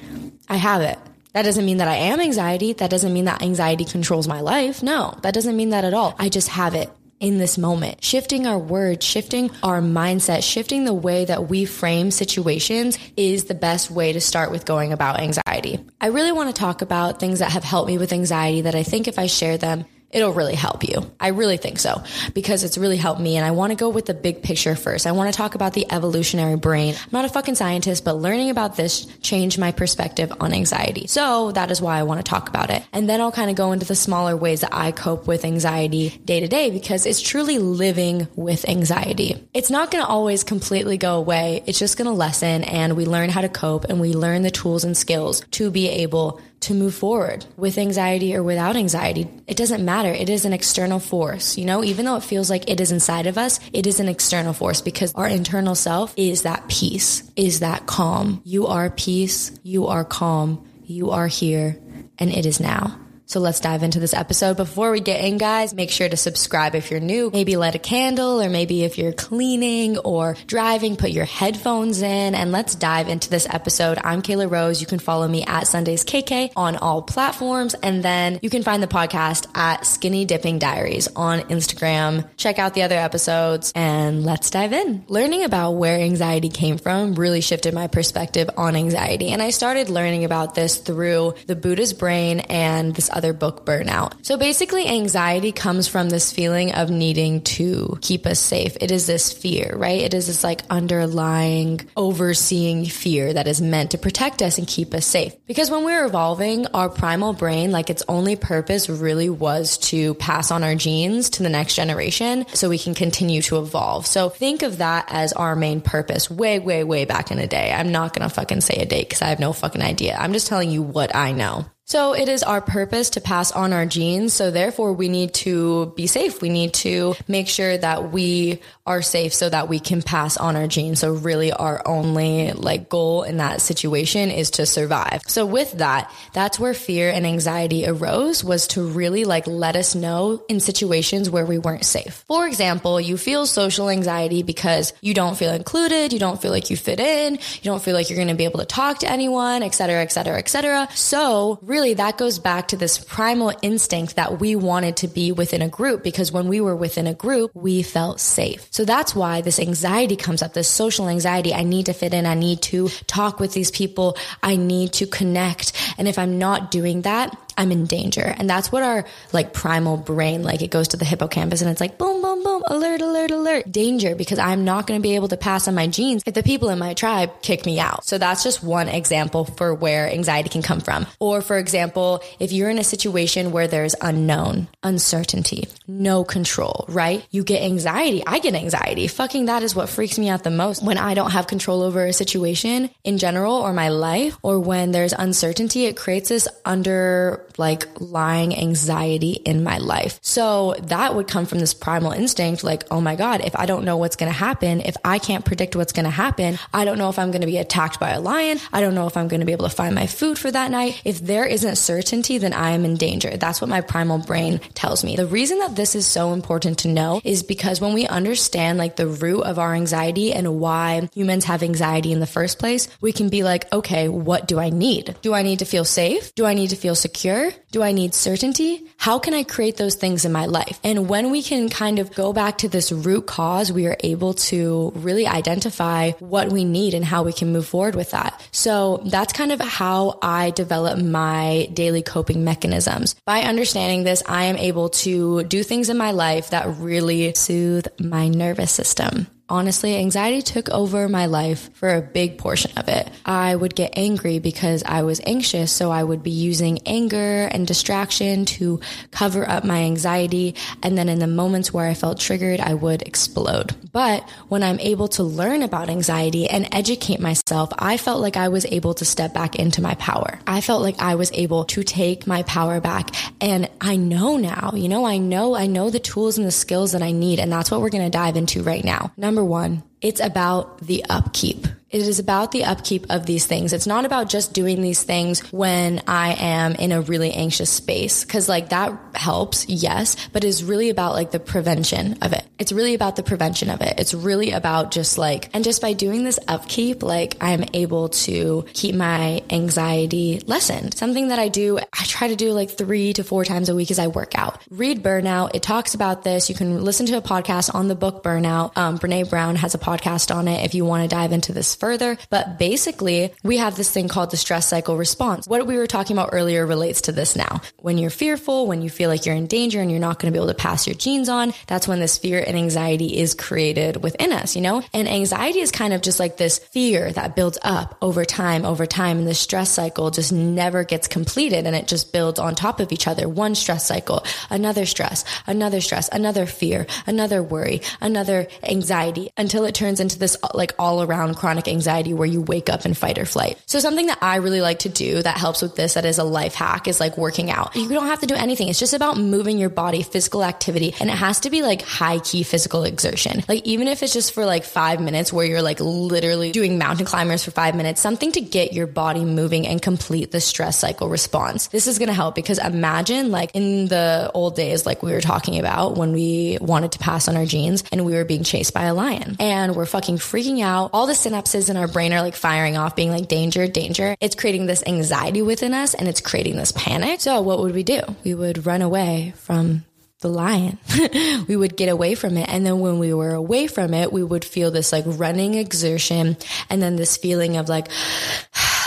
I 0.50 0.58
have 0.58 0.82
it. 0.82 1.00
That 1.34 1.44
doesn't 1.44 1.66
mean 1.66 1.78
that 1.78 1.88
I 1.88 1.96
am 1.96 2.20
anxiety. 2.20 2.74
That 2.74 2.90
doesn't 2.90 3.14
mean 3.14 3.26
that 3.26 3.42
anxiety 3.42 3.86
controls 3.86 4.28
my 4.28 4.42
life. 4.42 4.82
No, 4.82 5.18
that 5.22 5.34
doesn't 5.34 5.56
mean 5.56 5.70
that 5.70 5.86
at 5.86 5.94
all. 5.94 6.16
I 6.20 6.30
just 6.30 6.50
have 6.50 6.74
it 6.74 6.90
in 7.20 7.38
this 7.38 7.58
moment. 7.58 8.04
Shifting 8.04 8.46
our 8.46 8.58
words, 8.60 9.06
shifting 9.06 9.50
our 9.64 9.82
mindset, 9.82 10.44
shifting 10.44 10.86
the 10.86 10.94
way 10.94 11.26
that 11.26 11.50
we 11.50 11.66
frame 11.66 12.12
situations 12.12 12.98
is 13.16 13.46
the 13.46 13.56
best 13.56 13.90
way 13.90 14.14
to 14.14 14.22
start 14.22 14.52
with 14.52 14.66
going 14.66 14.94
about 14.94 15.20
anxiety. 15.20 15.80
I 16.00 16.08
really 16.08 16.32
want 16.32 16.54
to 16.54 16.60
talk 16.60 16.82
about 16.82 17.20
things 17.20 17.40
that 17.40 17.52
have 17.52 17.64
helped 17.64 17.88
me 17.88 17.98
with 17.98 18.14
anxiety 18.14 18.62
that 18.62 18.76
I 18.76 18.84
think 18.84 19.08
if 19.08 19.18
I 19.18 19.28
share 19.28 19.58
them, 19.58 19.86
it'll 20.12 20.34
really 20.34 20.56
help 20.56 20.84
you. 20.84 21.10
I 21.20 21.30
really 21.30 21.58
think 21.58 21.80
so 21.80 22.04
because 22.34 22.64
it's 22.64 22.78
really 22.78 22.98
helped 22.98 23.20
me. 23.20 23.38
And 23.38 23.46
I 23.46 23.52
want 23.52 23.72
to 23.72 23.76
go 23.76 23.90
with 23.90 24.06
the 24.06 24.14
big 24.14 24.42
picture 24.42 24.76
first. 24.76 25.06
I 25.06 25.12
want 25.12 25.32
to 25.32 25.38
talk 25.38 25.56
about 25.56 25.74
the 25.74 25.92
evolutionary 25.92 26.56
brain. 26.56 26.96
I'm 26.96 27.10
not 27.12 27.26
a 27.26 27.30
fucking 27.30 27.56
scientist, 27.56 28.06
but 28.06 28.14
learning 28.14 28.50
about 28.50 28.76
this 28.76 29.06
changed 29.22 29.60
my 29.60 29.72
perspective 29.72 30.32
on 30.40 30.54
anxiety. 30.54 31.08
So 31.08 31.52
that 31.52 31.72
is 31.72 31.82
why 31.82 32.00
I 32.00 32.04
want 32.04 32.24
to 32.24 32.30
talk 32.30 32.50
about 32.50 32.70
it. 32.70 32.84
And 32.94 33.10
then 33.10 33.20
I'll 33.20 33.32
kind 33.32 33.50
of 33.50 33.56
go 33.56 33.72
into 33.74 33.86
the 33.86 33.96
smaller 33.96 34.36
ways 34.36 34.62
that 34.62 34.74
I 34.74 34.92
cope 34.92 35.28
with 35.28 35.44
anxiety 35.44 36.10
day 36.24 36.40
to 36.40 36.48
day 36.48 36.72
because 36.72 37.06
it's 37.06 37.22
truly 37.22 37.60
living 37.60 38.28
with 38.36 38.68
anxiety. 38.68 39.48
It's 39.54 39.70
not 39.70 39.92
going 39.92 40.04
to 40.04 40.10
always 40.10 40.44
completely 40.44 40.98
go 40.98 41.18
away. 41.18 41.64
It's 41.66 41.80
just 41.80 41.98
going 41.98 42.08
to 42.08 42.14
lessen 42.14 42.64
and 42.64 42.96
we 42.96 43.06
learn 43.06 43.30
how 43.30 43.42
to 43.42 43.50
cope 43.50 43.86
and 43.86 44.00
we 44.00 44.14
learn 44.14 44.42
the 44.42 44.52
tools 44.52 44.84
and 44.84 44.96
skills 44.96 45.42
to 45.52 45.70
be 45.70 45.90
able 45.90 46.42
to 46.68 46.74
move 46.74 46.94
forward 46.94 47.46
with 47.56 47.78
anxiety 47.78 48.36
or 48.36 48.44
without 48.44 48.76
anxiety. 48.76 49.28
It 49.48 49.58
doesn't 49.58 49.84
matter. 49.84 50.12
It 50.12 50.30
is 50.30 50.44
an 50.44 50.54
external 50.54 51.00
force. 51.00 51.58
You 51.58 51.66
know, 51.66 51.84
even 51.84 52.06
though 52.06 52.18
it 52.18 52.24
feels 52.24 52.50
like 52.50 52.70
it 52.70 52.82
is 52.82 52.92
inside 52.92 53.26
of 53.26 53.38
us, 53.38 53.60
it 53.72 53.88
is 53.88 54.00
an 54.00 54.10
external 54.10 54.54
force 54.54 54.82
because 54.82 55.14
our 55.16 55.28
internal 55.28 55.76
self 55.76 56.14
is 56.18 56.44
that 56.44 56.68
peace, 56.68 57.24
is 57.36 57.62
that 57.62 57.86
calm. 57.86 58.42
You 58.44 58.68
are 58.68 58.90
peace. 58.90 59.58
You 59.64 59.88
are 59.88 60.04
calm. 60.04 60.68
You 60.84 61.12
are 61.12 61.28
here 61.28 61.80
and 62.20 62.32
it 62.32 62.46
is 62.46 62.60
now. 62.60 63.00
So 63.28 63.42
let's 63.42 63.60
dive 63.60 63.84
into 63.84 64.00
this 64.00 64.14
episode. 64.14 64.56
Before 64.56 64.90
we 64.90 65.02
get 65.02 65.22
in, 65.22 65.38
guys, 65.38 65.74
make 65.74 65.92
sure 65.92 66.08
to 66.08 66.16
subscribe 66.16 66.76
if 66.76 66.90
you're 66.90 67.02
new. 67.02 67.30
Maybe 67.30 67.58
light 67.58 67.76
a 67.76 67.80
candle, 67.80 68.42
or 68.42 68.50
maybe 68.50 68.86
if 68.86 68.98
you're 68.98 69.12
cleaning 69.12 69.98
or 69.98 70.38
driving, 70.48 70.96
put 70.96 71.10
your 71.10 71.26
headphones 71.26 72.02
in, 72.02 72.36
and 72.36 72.54
let's 72.54 72.74
dive 72.74 73.10
into 73.10 73.30
this 73.30 73.46
episode. 73.50 74.00
I'm 74.02 74.22
Kayla 74.22 74.50
Rose. 74.50 74.80
You 74.80 74.88
can 74.88 75.00
follow 75.00 75.28
me 75.28 75.44
at 75.44 75.68
Sundays 75.68 76.06
KK 76.06 76.54
on 76.56 76.78
all 76.78 77.02
platforms, 77.02 77.74
and 77.74 78.02
then 78.02 78.40
you 78.42 78.50
can 78.50 78.64
find 78.64 78.82
the 78.82 78.88
podcast 78.88 79.46
at 79.58 79.86
Skinny 79.86 80.24
Dipping 80.24 80.58
Diaries 80.58 81.10
on 81.14 81.42
Instagram. 81.42 82.30
Check 82.38 82.60
out 82.60 82.76
the 82.76 82.84
other 82.84 82.96
episodes, 82.96 83.74
and 83.76 84.24
let's 84.24 84.50
dive 84.52 84.72
in. 84.72 85.04
Learning 85.10 85.44
about 85.44 85.72
where 85.72 86.00
anxiety 86.00 86.48
came 86.48 86.78
from 86.78 87.14
really 87.16 87.42
shifted 87.42 87.74
my 87.74 87.88
perspective 87.88 88.50
on 88.56 88.78
anxiety, 88.78 89.32
and 89.32 89.42
I 89.42 89.50
started 89.50 89.90
learning 89.90 90.24
about 90.24 90.56
this 90.56 90.78
through 90.78 91.34
the 91.46 91.58
Buddha's 91.58 91.92
brain 91.92 92.40
and 92.40 92.96
this 92.96 93.10
other 93.18 93.34
book, 93.34 93.66
Burnout. 93.66 94.14
So 94.26 94.38
basically, 94.38 94.88
anxiety 94.88 95.52
comes 95.52 95.88
from 95.88 96.10
this 96.10 96.32
feeling 96.32 96.74
of 96.74 96.90
needing 96.90 97.42
to 97.42 97.98
keep 98.02 98.26
us 98.26 98.40
safe. 98.40 98.78
It 98.80 98.92
is 98.92 99.08
this 99.08 99.34
fear, 99.34 99.74
right? 99.76 100.02
It 100.02 100.14
is 100.14 100.28
this 100.28 100.44
like 100.44 100.62
underlying, 100.70 101.82
overseeing 101.98 102.86
fear 102.86 103.34
that 103.34 103.48
is 103.48 103.62
meant 103.62 103.92
to 103.92 103.98
protect 103.98 104.42
us 104.42 104.58
and 104.58 104.68
keep 104.68 104.94
us 104.94 105.06
safe. 105.06 105.34
Because 105.48 105.72
when 105.72 105.84
we're 105.84 106.06
evolving, 106.06 106.68
our 106.68 106.90
primal 106.90 107.34
brain, 107.34 107.72
like 107.72 107.90
its 107.90 108.04
only 108.08 108.36
purpose 108.36 108.90
really 108.90 109.30
was 109.30 109.78
to 109.78 110.14
pass 110.16 110.52
on 110.52 110.64
our 110.64 110.76
genes 110.76 111.32
to 111.32 111.44
the 111.44 111.50
next 111.50 111.76
generation 111.76 112.46
so 112.54 112.70
we 112.70 112.78
can 112.78 112.94
continue 112.94 113.42
to 113.42 113.58
evolve. 113.58 114.06
So 114.06 114.30
think 114.30 114.62
of 114.62 114.78
that 114.78 115.08
as 115.10 115.34
our 115.34 115.56
main 115.56 115.82
purpose 115.82 116.30
way, 116.30 116.60
way, 116.60 116.84
way 116.84 117.06
back 117.06 117.32
in 117.32 117.38
the 117.38 117.48
day. 117.48 117.72
I'm 117.72 117.92
not 117.92 118.14
going 118.14 118.28
to 118.28 118.34
fucking 118.34 118.62
say 118.62 118.76
a 118.76 118.86
date 118.86 119.10
because 119.10 119.22
I 119.22 119.30
have 119.30 119.40
no 119.40 119.54
fucking 119.54 119.82
idea. 119.82 120.16
I'm 120.18 120.34
just 120.34 120.48
telling 120.48 120.70
you 120.70 120.82
what 120.82 121.16
I 121.16 121.32
know. 121.32 121.66
So 121.88 122.12
it 122.12 122.28
is 122.28 122.44
our 122.44 122.60
purpose 122.60 123.12
to 123.12 123.22
pass 123.22 123.54
on 123.54 123.72
our 123.72 123.86
genes. 123.86 124.34
So 124.34 124.52
therefore 124.52 124.92
we 124.92 125.08
need 125.08 125.34
to 125.36 125.94
be 125.96 126.06
safe. 126.06 126.42
We 126.42 126.50
need 126.50 126.74
to 126.76 127.16
make 127.30 127.48
sure 127.48 127.78
that 127.78 128.12
we 128.12 128.60
are 128.86 129.02
safe 129.02 129.34
so 129.34 129.50
that 129.50 129.70
we 129.70 129.80
can 129.80 130.02
pass 130.02 130.36
on 130.36 130.58
our 130.58 130.68
genes. 130.68 131.00
So 131.00 131.14
really 131.14 131.54
our 131.54 131.82
only 131.88 132.52
like 132.52 132.90
goal 132.90 133.24
in 133.24 133.38
that 133.38 133.62
situation 133.62 134.32
is 134.32 134.52
to 134.52 134.66
survive. 134.66 135.22
So 135.28 135.46
with 135.46 135.72
that, 135.78 136.12
that's 136.34 136.60
where 136.60 136.74
fear 136.74 137.10
and 137.10 137.26
anxiety 137.26 137.88
arose 137.88 138.44
was 138.44 138.68
to 138.68 138.86
really 138.86 139.24
like 139.24 139.48
let 139.48 139.78
us 139.78 139.96
know 139.96 140.44
in 140.50 140.60
situations 140.60 141.30
where 141.30 141.46
we 141.46 141.58
weren't 141.58 141.86
safe. 141.86 142.26
For 142.28 142.46
example, 142.46 143.00
you 143.00 143.16
feel 143.16 143.46
social 143.46 143.90
anxiety 143.90 144.44
because 144.44 144.92
you 145.00 145.14
don't 145.14 145.38
feel 145.38 145.54
included. 145.54 146.12
You 146.12 146.20
don't 146.20 146.42
feel 146.42 146.52
like 146.52 146.70
you 146.70 146.76
fit 146.76 147.00
in. 147.00 147.36
You 147.36 147.64
don't 147.64 147.82
feel 147.82 147.94
like 147.94 148.10
you're 148.10 148.18
going 148.18 148.28
to 148.28 148.36
be 148.36 148.44
able 148.44 148.60
to 148.60 148.66
talk 148.66 149.00
to 149.00 149.10
anyone, 149.10 149.64
et 149.64 149.74
cetera, 149.74 150.02
et 150.02 150.12
cetera, 150.12 150.38
et 150.38 150.50
cetera. 150.50 150.90
So 150.94 151.60
really 151.62 151.77
really 151.78 151.94
that 151.94 152.18
goes 152.18 152.40
back 152.40 152.70
to 152.70 152.76
this 152.76 152.98
primal 152.98 153.54
instinct 153.62 154.16
that 154.16 154.40
we 154.40 154.56
wanted 154.56 154.98
to 154.98 155.08
be 155.08 155.32
within 155.32 155.62
a 155.62 155.70
group 155.70 156.04
because 156.04 156.32
when 156.32 156.48
we 156.48 156.60
were 156.60 156.76
within 156.76 157.06
a 157.06 157.14
group, 157.14 157.52
we 157.54 157.84
felt 157.84 158.20
safe. 158.20 158.68
So 158.72 158.84
that's 158.84 159.14
why 159.14 159.42
this 159.42 159.60
anxiety 159.60 160.16
comes 160.16 160.42
up, 160.42 160.54
this 160.54 160.68
social 160.68 161.08
anxiety. 161.08 161.54
I 161.54 161.62
need 161.62 161.86
to 161.86 161.94
fit 161.94 162.16
in. 162.16 162.26
I 162.26 162.34
need 162.34 162.64
to 162.74 162.90
talk 163.06 163.40
with 163.40 163.54
these 163.54 163.70
people. 163.70 164.18
I 164.42 164.56
need 164.56 164.94
to 164.94 165.06
connect. 165.06 165.72
And 166.00 166.08
if 166.08 166.18
I'm 166.18 166.40
not 166.40 166.72
doing 166.72 167.04
that, 167.04 167.38
I'm 167.58 167.72
in 167.72 167.86
danger. 167.86 168.22
And 168.38 168.50
that's 168.50 168.72
what 168.72 168.84
our 168.84 169.06
like 169.34 169.54
primal 169.54 169.98
brain, 169.98 170.44
like 170.44 170.62
it 170.62 170.70
goes 170.70 170.90
to 170.90 170.98
the 170.98 171.06
hippocampus 171.06 171.62
and 171.62 171.72
it's 171.72 171.82
like 171.82 171.98
boom, 171.98 172.22
boom, 172.22 172.44
boom, 172.44 172.64
alert, 172.68 173.02
alert, 173.02 173.32
alert, 173.32 173.72
danger 173.72 174.16
because 174.16 174.40
I'm 174.40 174.64
not 174.64 174.86
going 174.86 175.00
to 175.00 175.02
be 175.02 175.16
able 175.16 175.28
to 175.30 175.38
pass 175.38 175.68
on 175.68 175.76
my 175.76 175.88
genes 175.88 176.24
if 176.26 176.34
the 176.34 176.44
people 176.44 176.70
in 176.70 176.80
my 176.80 176.94
tribe 176.94 177.42
kick 177.42 177.66
me 177.66 177.80
out. 177.80 178.06
So 178.06 178.18
that's 178.18 178.44
just 178.44 178.64
one 178.64 178.88
example 178.88 179.46
for 179.46 179.74
where 179.74 180.10
anxiety 180.10 180.50
can 180.50 180.62
come 180.62 180.80
from. 180.80 181.08
Or 181.20 181.42
for 181.42 181.58
example, 181.58 182.22
if 182.40 182.52
you're 182.52 182.70
in 182.70 182.78
a 182.78 182.84
situation 182.84 183.52
where 183.52 183.68
there's 183.68 183.96
unknown, 184.02 184.68
uncertainty, 184.84 185.68
no 185.88 186.24
control, 186.24 186.86
right? 186.88 187.26
You 187.32 187.44
get 187.44 187.64
anxiety. 187.64 188.24
I 188.26 188.40
get 188.40 188.54
anxiety. 188.54 189.08
Fucking 189.08 189.46
that 189.46 189.64
is 189.64 189.76
what 189.76 189.90
freaks 189.90 190.20
me 190.20 190.30
out 190.30 190.44
the 190.44 190.52
most 190.52 190.84
when 190.84 190.98
I 190.98 191.16
don't 191.16 191.32
have 191.32 191.48
control 191.48 191.82
over 191.82 192.06
a 192.06 192.14
situation 192.14 192.90
in 193.04 193.18
general 193.18 193.56
or 193.56 193.74
my 193.74 193.90
life 193.90 194.38
or 194.44 194.60
when 194.60 194.92
there's 194.92 195.14
uncertainty, 195.14 195.86
it 195.86 195.98
creates 195.98 196.30
this 196.30 196.48
under 196.66 197.47
like 197.58 197.86
lying 198.00 198.58
anxiety 198.58 199.34
in 199.34 199.64
my 199.64 199.78
life. 199.78 200.20
So 200.22 200.76
that 200.84 201.16
would 201.16 201.28
come 201.28 201.46
from 201.46 201.60
this 201.60 201.74
primal 201.74 202.12
instinct 202.12 202.64
like, 202.64 202.84
oh 202.92 203.02
my 203.02 203.16
God, 203.16 203.42
if 203.42 203.56
I 203.56 203.66
don't 203.66 203.86
know 203.86 203.98
what's 203.98 204.16
going 204.16 204.32
to 204.32 204.38
happen, 204.38 204.82
if 204.82 204.98
I 205.04 205.20
can't 205.20 205.46
predict 205.46 205.76
what's 205.76 205.94
going 205.94 206.06
to 206.06 206.12
happen, 206.12 206.60
I 206.74 206.86
don't 206.86 206.98
know 206.98 207.10
if 207.10 207.20
I'm 207.20 207.32
going 207.32 207.42
to 207.42 207.48
be 207.48 207.58
attacked 207.58 208.00
by 208.00 208.12
a 208.12 208.20
lion. 208.20 208.60
I 208.72 208.82
don't 208.82 208.96
know 208.96 209.08
if 209.08 209.18
I'm 209.18 209.28
going 209.28 209.40
to 209.40 209.46
be 209.46 209.52
able 209.52 209.70
to 209.70 209.76
find 209.76 209.96
my 209.96 210.08
food 210.08 210.38
for 210.38 210.52
that 210.52 210.72
night. 210.72 211.02
If 211.06 211.20
there 211.20 211.46
isn't 211.46 211.78
certainty, 211.78 212.38
then 212.38 212.54
I 212.54 212.72
am 212.72 212.86
in 212.86 212.96
danger. 212.96 213.36
That's 213.38 213.62
what 213.62 213.70
my 213.70 213.82
primal 213.82 214.20
brain 214.20 214.60
tells 214.74 215.04
me. 215.04 215.16
The 215.16 215.28
reason 215.28 215.60
that 215.60 215.76
this 215.76 215.96
is 215.96 216.06
so 216.06 216.34
important 216.34 216.80
to 216.80 216.88
know 216.88 217.22
is 217.24 217.44
because 217.44 217.82
when 217.82 217.94
we 217.94 218.08
understand 218.08 218.78
like 218.78 218.96
the 218.96 219.08
root 219.08 219.42
of 219.44 219.60
our 219.60 219.74
anxiety 219.74 220.34
and 220.34 220.60
why 220.60 221.10
humans 221.14 221.46
have 221.46 221.64
anxiety 221.64 222.12
in 222.12 222.20
the 222.20 222.28
first 222.28 222.60
place, 222.60 222.88
we 223.02 223.12
can 223.12 223.30
be 223.30 223.44
like, 223.44 223.72
okay, 223.74 224.08
what 224.08 224.48
do 224.48 224.60
I 224.60 224.70
need? 224.70 225.16
Do 225.22 225.34
I 225.34 225.44
need 225.44 225.60
to 225.60 225.66
feel 225.66 225.86
safe? 225.86 226.34
Do 226.36 226.46
I 226.46 226.54
need 226.54 226.70
to 226.70 226.76
feel 226.76 226.96
secure? 226.96 227.47
Do 227.72 227.84
I 227.84 227.92
need 227.92 228.14
certainty? 228.14 228.84
How 228.98 229.20
can 229.20 229.34
I 229.34 229.44
create 229.44 229.78
those 229.78 229.96
things 229.96 230.26
in 230.26 230.32
my 230.32 230.46
life? 230.46 230.80
And 230.84 231.08
when 231.08 231.32
we 231.32 231.44
can 231.44 231.70
kind 231.70 232.00
of 232.00 232.14
go 232.14 232.34
back 232.34 232.60
to 232.60 232.70
this 232.70 232.92
root 232.92 233.28
cause, 233.28 233.72
we 233.72 233.88
are 233.88 233.98
able 234.04 234.34
to 234.36 234.92
really 234.96 235.28
identify 235.28 236.12
what 236.20 236.52
we 236.52 236.64
need 236.64 236.94
and 236.94 237.06
how 237.06 237.24
we 237.24 237.34
can 237.34 237.54
move 237.54 237.68
forward 237.68 237.96
with 237.96 238.12
that. 238.12 238.42
So 238.52 239.02
that's 239.06 239.34
kind 239.34 239.52
of 239.52 239.60
how 239.60 240.20
I 240.22 240.52
develop 240.52 241.00
my 241.00 241.70
daily 241.74 242.02
coping 242.02 242.44
mechanisms. 242.44 243.16
By 243.26 243.42
understanding 243.42 244.04
this, 244.04 244.24
I 244.26 244.46
am 244.46 244.58
able 244.58 244.90
to 244.90 245.44
do 245.44 245.64
things 245.64 245.90
in 245.90 245.98
my 245.98 246.12
life 246.12 246.50
that 246.50 246.68
really 246.78 247.34
soothe 247.34 247.88
my 248.00 248.28
nervous 248.28 248.72
system 248.72 249.28
honestly, 249.50 249.96
anxiety 249.96 250.42
took 250.42 250.70
over 250.70 251.08
my 251.08 251.26
life 251.26 251.70
for 251.74 251.94
a 251.94 252.02
big 252.02 252.38
portion 252.38 252.72
of 252.78 252.88
it. 252.88 253.10
I 253.26 253.56
would 253.56 253.76
get 253.76 253.94
angry 253.96 254.40
because 254.40 254.84
I 254.84 255.04
was 255.04 255.22
anxious, 255.26 255.72
so 255.72 255.92
I 255.92 256.04
would 256.04 256.24
be 256.24 256.32
using 256.32 256.80
anger 256.86 257.48
and 257.52 257.66
distraction 257.66 258.46
to 258.46 258.80
cover 259.12 259.48
up 259.48 259.64
my 259.64 259.84
anxiety. 259.84 260.56
And 260.84 260.98
then 260.98 261.10
in 261.10 261.20
the 261.20 261.28
moments 261.28 261.74
where 261.74 261.88
I 261.88 261.94
felt 261.94 262.20
triggered, 262.20 262.60
I 262.60 262.74
would 262.74 263.02
explode. 263.04 263.76
But 263.98 264.30
when 264.48 264.62
I'm 264.62 264.80
able 264.80 265.08
to 265.18 265.24
learn 265.24 265.64
about 265.64 265.90
anxiety 265.90 266.48
and 266.48 266.70
educate 266.72 267.20
myself, 267.20 267.74
I 267.80 267.98
felt 267.98 268.22
like 268.22 268.38
I 268.38 268.50
was 268.50 268.64
able 268.68 268.94
to 268.94 269.04
step 269.04 269.34
back 269.34 269.56
into 269.56 269.82
my 269.82 269.96
power. 269.96 270.38
I 270.46 270.62
felt 270.62 270.84
like 270.84 271.02
I 271.02 271.16
was 271.16 271.32
able 271.34 271.66
to 271.66 271.82
take 271.82 272.28
my 272.28 272.44
power 272.44 272.80
back. 272.80 273.10
And 273.42 273.68
I 273.82 273.96
know 273.96 274.38
now, 274.38 274.74
you 274.76 274.88
know, 274.88 275.04
I 275.04 275.18
know, 275.18 275.56
I 275.56 275.66
know 275.66 275.90
the 275.90 275.98
tools 275.98 276.38
and 276.38 276.46
the 276.46 276.52
skills 276.52 276.92
that 276.92 277.02
I 277.02 277.12
need. 277.12 277.40
And 277.40 277.52
that's 277.52 277.72
what 277.72 277.82
we're 277.82 277.90
going 277.90 278.04
to 278.04 278.12
dive 278.12 278.38
into 278.38 278.62
right 278.62 278.84
now. 278.84 279.14
Number 279.18 279.44
one, 279.44 279.82
it's 280.00 280.22
about 280.22 280.80
the 280.80 281.04
upkeep. 281.10 281.66
It 281.90 282.02
is 282.02 282.20
about 282.20 282.52
the 282.52 282.66
upkeep 282.66 283.06
of 283.10 283.26
these 283.26 283.46
things. 283.46 283.72
It's 283.72 283.88
not 283.88 284.04
about 284.04 284.28
just 284.28 284.52
doing 284.52 284.82
these 284.82 285.04
things 285.04 285.40
when 285.54 286.02
I 286.06 286.34
am 286.34 286.76
in 286.76 286.92
a 286.92 287.00
really 287.00 287.32
anxious 287.32 287.70
space. 287.70 288.26
Cause 288.26 288.50
like 288.50 288.70
that 288.70 288.98
helps, 289.16 289.70
yes, 289.70 290.18
but 290.34 290.44
it's 290.44 290.62
really 290.62 290.90
about 290.90 291.14
like 291.14 291.32
the 291.32 291.40
prevention 291.40 292.18
of 292.22 292.34
it. 292.34 292.44
It's 292.60 292.74
really 292.74 292.94
about 292.94 293.16
the 293.16 293.24
prevention 293.24 293.70
of 293.70 293.82
it. 293.82 293.94
It's 294.00 294.14
really 294.14 294.52
about 294.52 294.92
just 294.92 295.18
like, 295.18 295.50
and 295.54 295.64
just 295.64 295.82
by 295.82 295.94
doing 295.94 296.26
this 296.26 296.40
upkeep, 296.50 297.04
like 297.04 297.38
I'm 297.40 297.64
able 297.74 298.10
to 298.10 298.66
keep 298.74 298.94
my 298.94 299.44
anxiety 299.50 300.42
lessened. 300.46 300.94
Something 300.94 301.30
that 301.30 301.40
I 301.40 301.48
do, 301.48 301.78
I 301.78 302.04
try 302.04 302.28
to 302.28 302.36
do 302.36 302.52
like 302.52 302.72
three 302.72 303.14
to 303.14 303.24
four 303.24 303.46
times 303.46 303.70
a 303.70 303.76
week 303.76 303.92
is 303.92 304.00
I 304.00 304.08
work 304.08 304.38
out. 304.38 304.62
Read 304.70 305.04
Burnout. 305.04 305.52
It 305.54 305.64
talks 305.64 305.94
about 305.94 306.24
this. 306.24 306.50
You 306.50 306.56
can 306.56 306.84
listen 306.84 307.06
to 307.06 307.18
a 307.18 307.22
podcast 307.22 307.74
on 307.74 307.88
the 307.88 307.96
book 307.96 308.24
Burnout. 308.24 308.76
Um, 308.76 309.00
Brene 309.00 309.30
Brown 309.30 309.56
has 309.56 309.74
a 309.74 309.80
podcast 309.80 310.36
on 310.36 310.50
it 310.50 310.66
if 310.66 310.76
you 310.76 310.84
want 310.84 311.10
to 311.10 311.16
dive 311.16 311.32
into 311.32 311.54
this 311.54 311.77
further. 311.80 312.18
But 312.30 312.58
basically, 312.60 313.34
we 313.44 313.58
have 313.58 313.76
this 313.76 313.92
thing 313.92 314.08
called 314.08 314.32
the 314.32 314.38
stress 314.38 314.68
cycle 314.68 314.98
response. 314.98 315.48
What 315.48 315.66
we 315.68 315.78
were 315.78 315.88
talking 315.88 316.18
about 316.18 316.30
earlier 316.34 316.66
relates 316.66 317.02
to 317.02 317.12
this 317.12 317.36
now. 317.36 317.62
When 317.80 317.98
you're 317.98 318.10
fearful, 318.10 318.68
when 318.68 318.82
you 318.82 318.90
feel 318.90 319.10
like 319.10 319.26
you're 319.26 319.36
in 319.36 319.48
danger 319.48 319.80
and 319.80 319.90
you're 319.90 320.00
not 320.00 320.20
going 320.20 320.32
to 320.32 320.38
be 320.38 320.42
able 320.42 320.54
to 320.54 320.60
pass 320.60 320.88
your 320.88 320.96
genes 320.96 321.30
on, 321.30 321.54
that's 321.68 321.88
when 321.88 322.00
this 322.00 322.18
fear 322.18 322.44
and 322.46 322.58
anxiety 322.58 323.18
is 323.18 323.34
created 323.34 324.04
within 324.04 324.34
us, 324.34 324.56
you 324.56 324.62
know? 324.62 324.84
And 324.94 325.08
anxiety 325.08 325.60
is 325.60 325.72
kind 325.72 325.94
of 325.94 326.02
just 326.02 326.20
like 326.20 326.38
this 326.38 326.60
fear 326.60 327.12
that 327.14 327.36
builds 327.36 327.58
up 327.62 327.98
over 328.02 328.26
time, 328.26 328.66
over 328.66 328.86
time. 328.86 329.20
And 329.20 329.28
the 329.28 329.34
stress 329.34 329.70
cycle 329.70 330.12
just 330.12 330.32
never 330.32 330.84
gets 330.84 331.08
completed 331.08 331.66
and 331.66 331.76
it 331.76 331.88
just 331.88 332.12
builds 332.12 332.40
on 332.40 332.56
top 332.56 332.80
of 332.80 332.92
each 332.92 333.08
other. 333.08 333.30
One 333.30 333.56
stress 333.56 333.86
cycle, 333.86 334.24
another 334.50 334.86
stress, 334.86 335.24
another 335.46 335.82
stress, 335.82 336.10
another 336.12 336.46
fear, 336.46 336.88
another 337.06 337.44
worry, 337.44 337.82
another 338.02 338.48
anxiety 338.64 339.30
until 339.38 339.66
it 339.66 339.76
turns 339.76 340.00
into 340.00 340.18
this 340.20 340.38
like 340.54 340.74
all 340.80 341.04
around 341.04 341.36
chronic 341.36 341.67
anxiety 341.68 342.14
where 342.14 342.28
you 342.28 342.42
wake 342.42 342.70
up 342.70 342.86
in 342.86 342.94
fight 342.94 343.18
or 343.18 343.26
flight. 343.26 343.58
So 343.66 343.80
something 343.80 344.08
that 344.08 344.20
I 344.22 344.38
really 344.38 344.62
like 344.62 344.80
to 344.80 344.90
do 344.90 345.22
that 345.22 345.38
helps 345.38 345.62
with 345.62 345.76
this, 345.76 345.94
that 345.94 346.06
is 346.06 346.18
a 346.18 346.24
life 346.24 346.56
hack 346.56 346.88
is 346.88 347.00
like 347.00 347.18
working 347.18 347.50
out. 347.52 347.76
You 347.76 347.90
don't 347.90 348.08
have 348.08 348.22
to 348.22 348.28
do 348.28 348.36
anything. 348.36 348.68
It's 348.68 348.80
just 348.80 348.94
about 348.94 349.18
moving 349.18 349.58
your 349.58 349.70
body, 349.70 350.04
physical 350.04 350.44
activity. 350.44 350.94
And 351.00 351.10
it 351.10 351.16
has 351.16 351.42
to 351.42 351.50
be 351.50 351.62
like 351.62 351.82
high 351.82 352.20
key 352.20 352.44
physical 352.44 352.84
exertion. 352.84 353.44
Like 353.48 353.66
even 353.66 353.88
if 353.88 354.04
it's 354.04 354.14
just 354.14 354.34
for 354.34 354.46
like 354.46 354.64
five 354.64 355.00
minutes 355.00 355.34
where 355.34 355.46
you're 355.46 355.62
like 355.62 355.80
literally 355.80 356.52
doing 356.52 356.78
mountain 356.78 357.06
climbers 357.06 357.44
for 357.44 357.52
five 357.52 357.76
minutes, 357.76 358.02
something 358.02 358.32
to 358.34 358.42
get 358.42 358.74
your 358.74 358.88
body 358.88 359.26
moving 359.26 359.68
and 359.68 359.82
complete 359.82 360.32
the 360.32 360.42
stress 360.42 360.80
cycle 360.80 361.10
response. 361.10 361.68
This 361.68 361.88
is 361.88 361.98
going 361.98 362.08
to 362.08 362.14
help 362.14 362.36
because 362.36 362.60
imagine 362.60 363.32
like 363.32 363.52
in 363.54 363.88
the 363.88 364.32
old 364.34 364.56
days, 364.56 364.86
like 364.86 365.02
we 365.02 365.12
were 365.12 365.22
talking 365.22 365.60
about 365.60 365.98
when 365.98 366.14
we 366.14 366.58
wanted 366.62 366.92
to 366.94 367.00
pass 367.00 367.28
on 367.28 367.36
our 367.36 367.46
genes 367.46 367.84
and 367.92 368.06
we 368.06 368.14
were 368.14 368.26
being 368.26 368.44
chased 368.44 368.74
by 368.74 368.84
a 368.84 368.94
lion 368.94 369.36
and 369.40 369.76
we're 369.76 369.86
fucking 369.86 370.18
freaking 370.18 370.62
out. 370.62 370.92
All 370.94 371.08
the 371.08 371.14
synapses 371.14 371.57
in 371.58 371.78
our 371.78 371.88
brain 371.88 372.14
are 372.14 372.22
like 372.22 372.36
firing 372.36 372.78
off, 372.78 372.96
being 372.96 373.12
like 373.12 373.28
danger, 373.28 373.68
danger. 373.68 374.16
It's 374.22 374.36
creating 374.36 374.68
this 374.68 374.84
anxiety 374.86 375.42
within 375.42 375.74
us 375.74 375.94
and 375.94 376.08
it's 376.08 376.22
creating 376.22 376.56
this 376.56 376.72
panic. 376.72 377.22
So 377.22 377.42
what 377.42 377.60
would 377.60 377.74
we 377.74 377.84
do? 377.84 378.02
We 378.24 378.34
would 378.36 378.66
run 378.66 378.82
away 378.82 379.34
from 379.38 379.84
the 380.22 380.28
lion. 380.30 380.78
we 381.48 381.56
would 381.56 381.76
get 381.76 381.90
away 381.90 382.16
from 382.16 382.38
it. 382.38 382.50
And 382.50 382.66
then 382.66 382.80
when 382.80 383.00
we 383.00 383.14
were 383.14 383.34
away 383.34 383.68
from 383.68 383.94
it, 383.94 384.12
we 384.12 384.24
would 384.24 384.46
feel 384.46 384.72
this 384.72 384.92
like 384.92 385.04
running 385.06 385.56
exertion 385.56 386.38
and 386.70 386.82
then 386.82 386.96
this 386.96 387.18
feeling 387.18 387.58
of 387.58 387.70
like, 387.70 387.90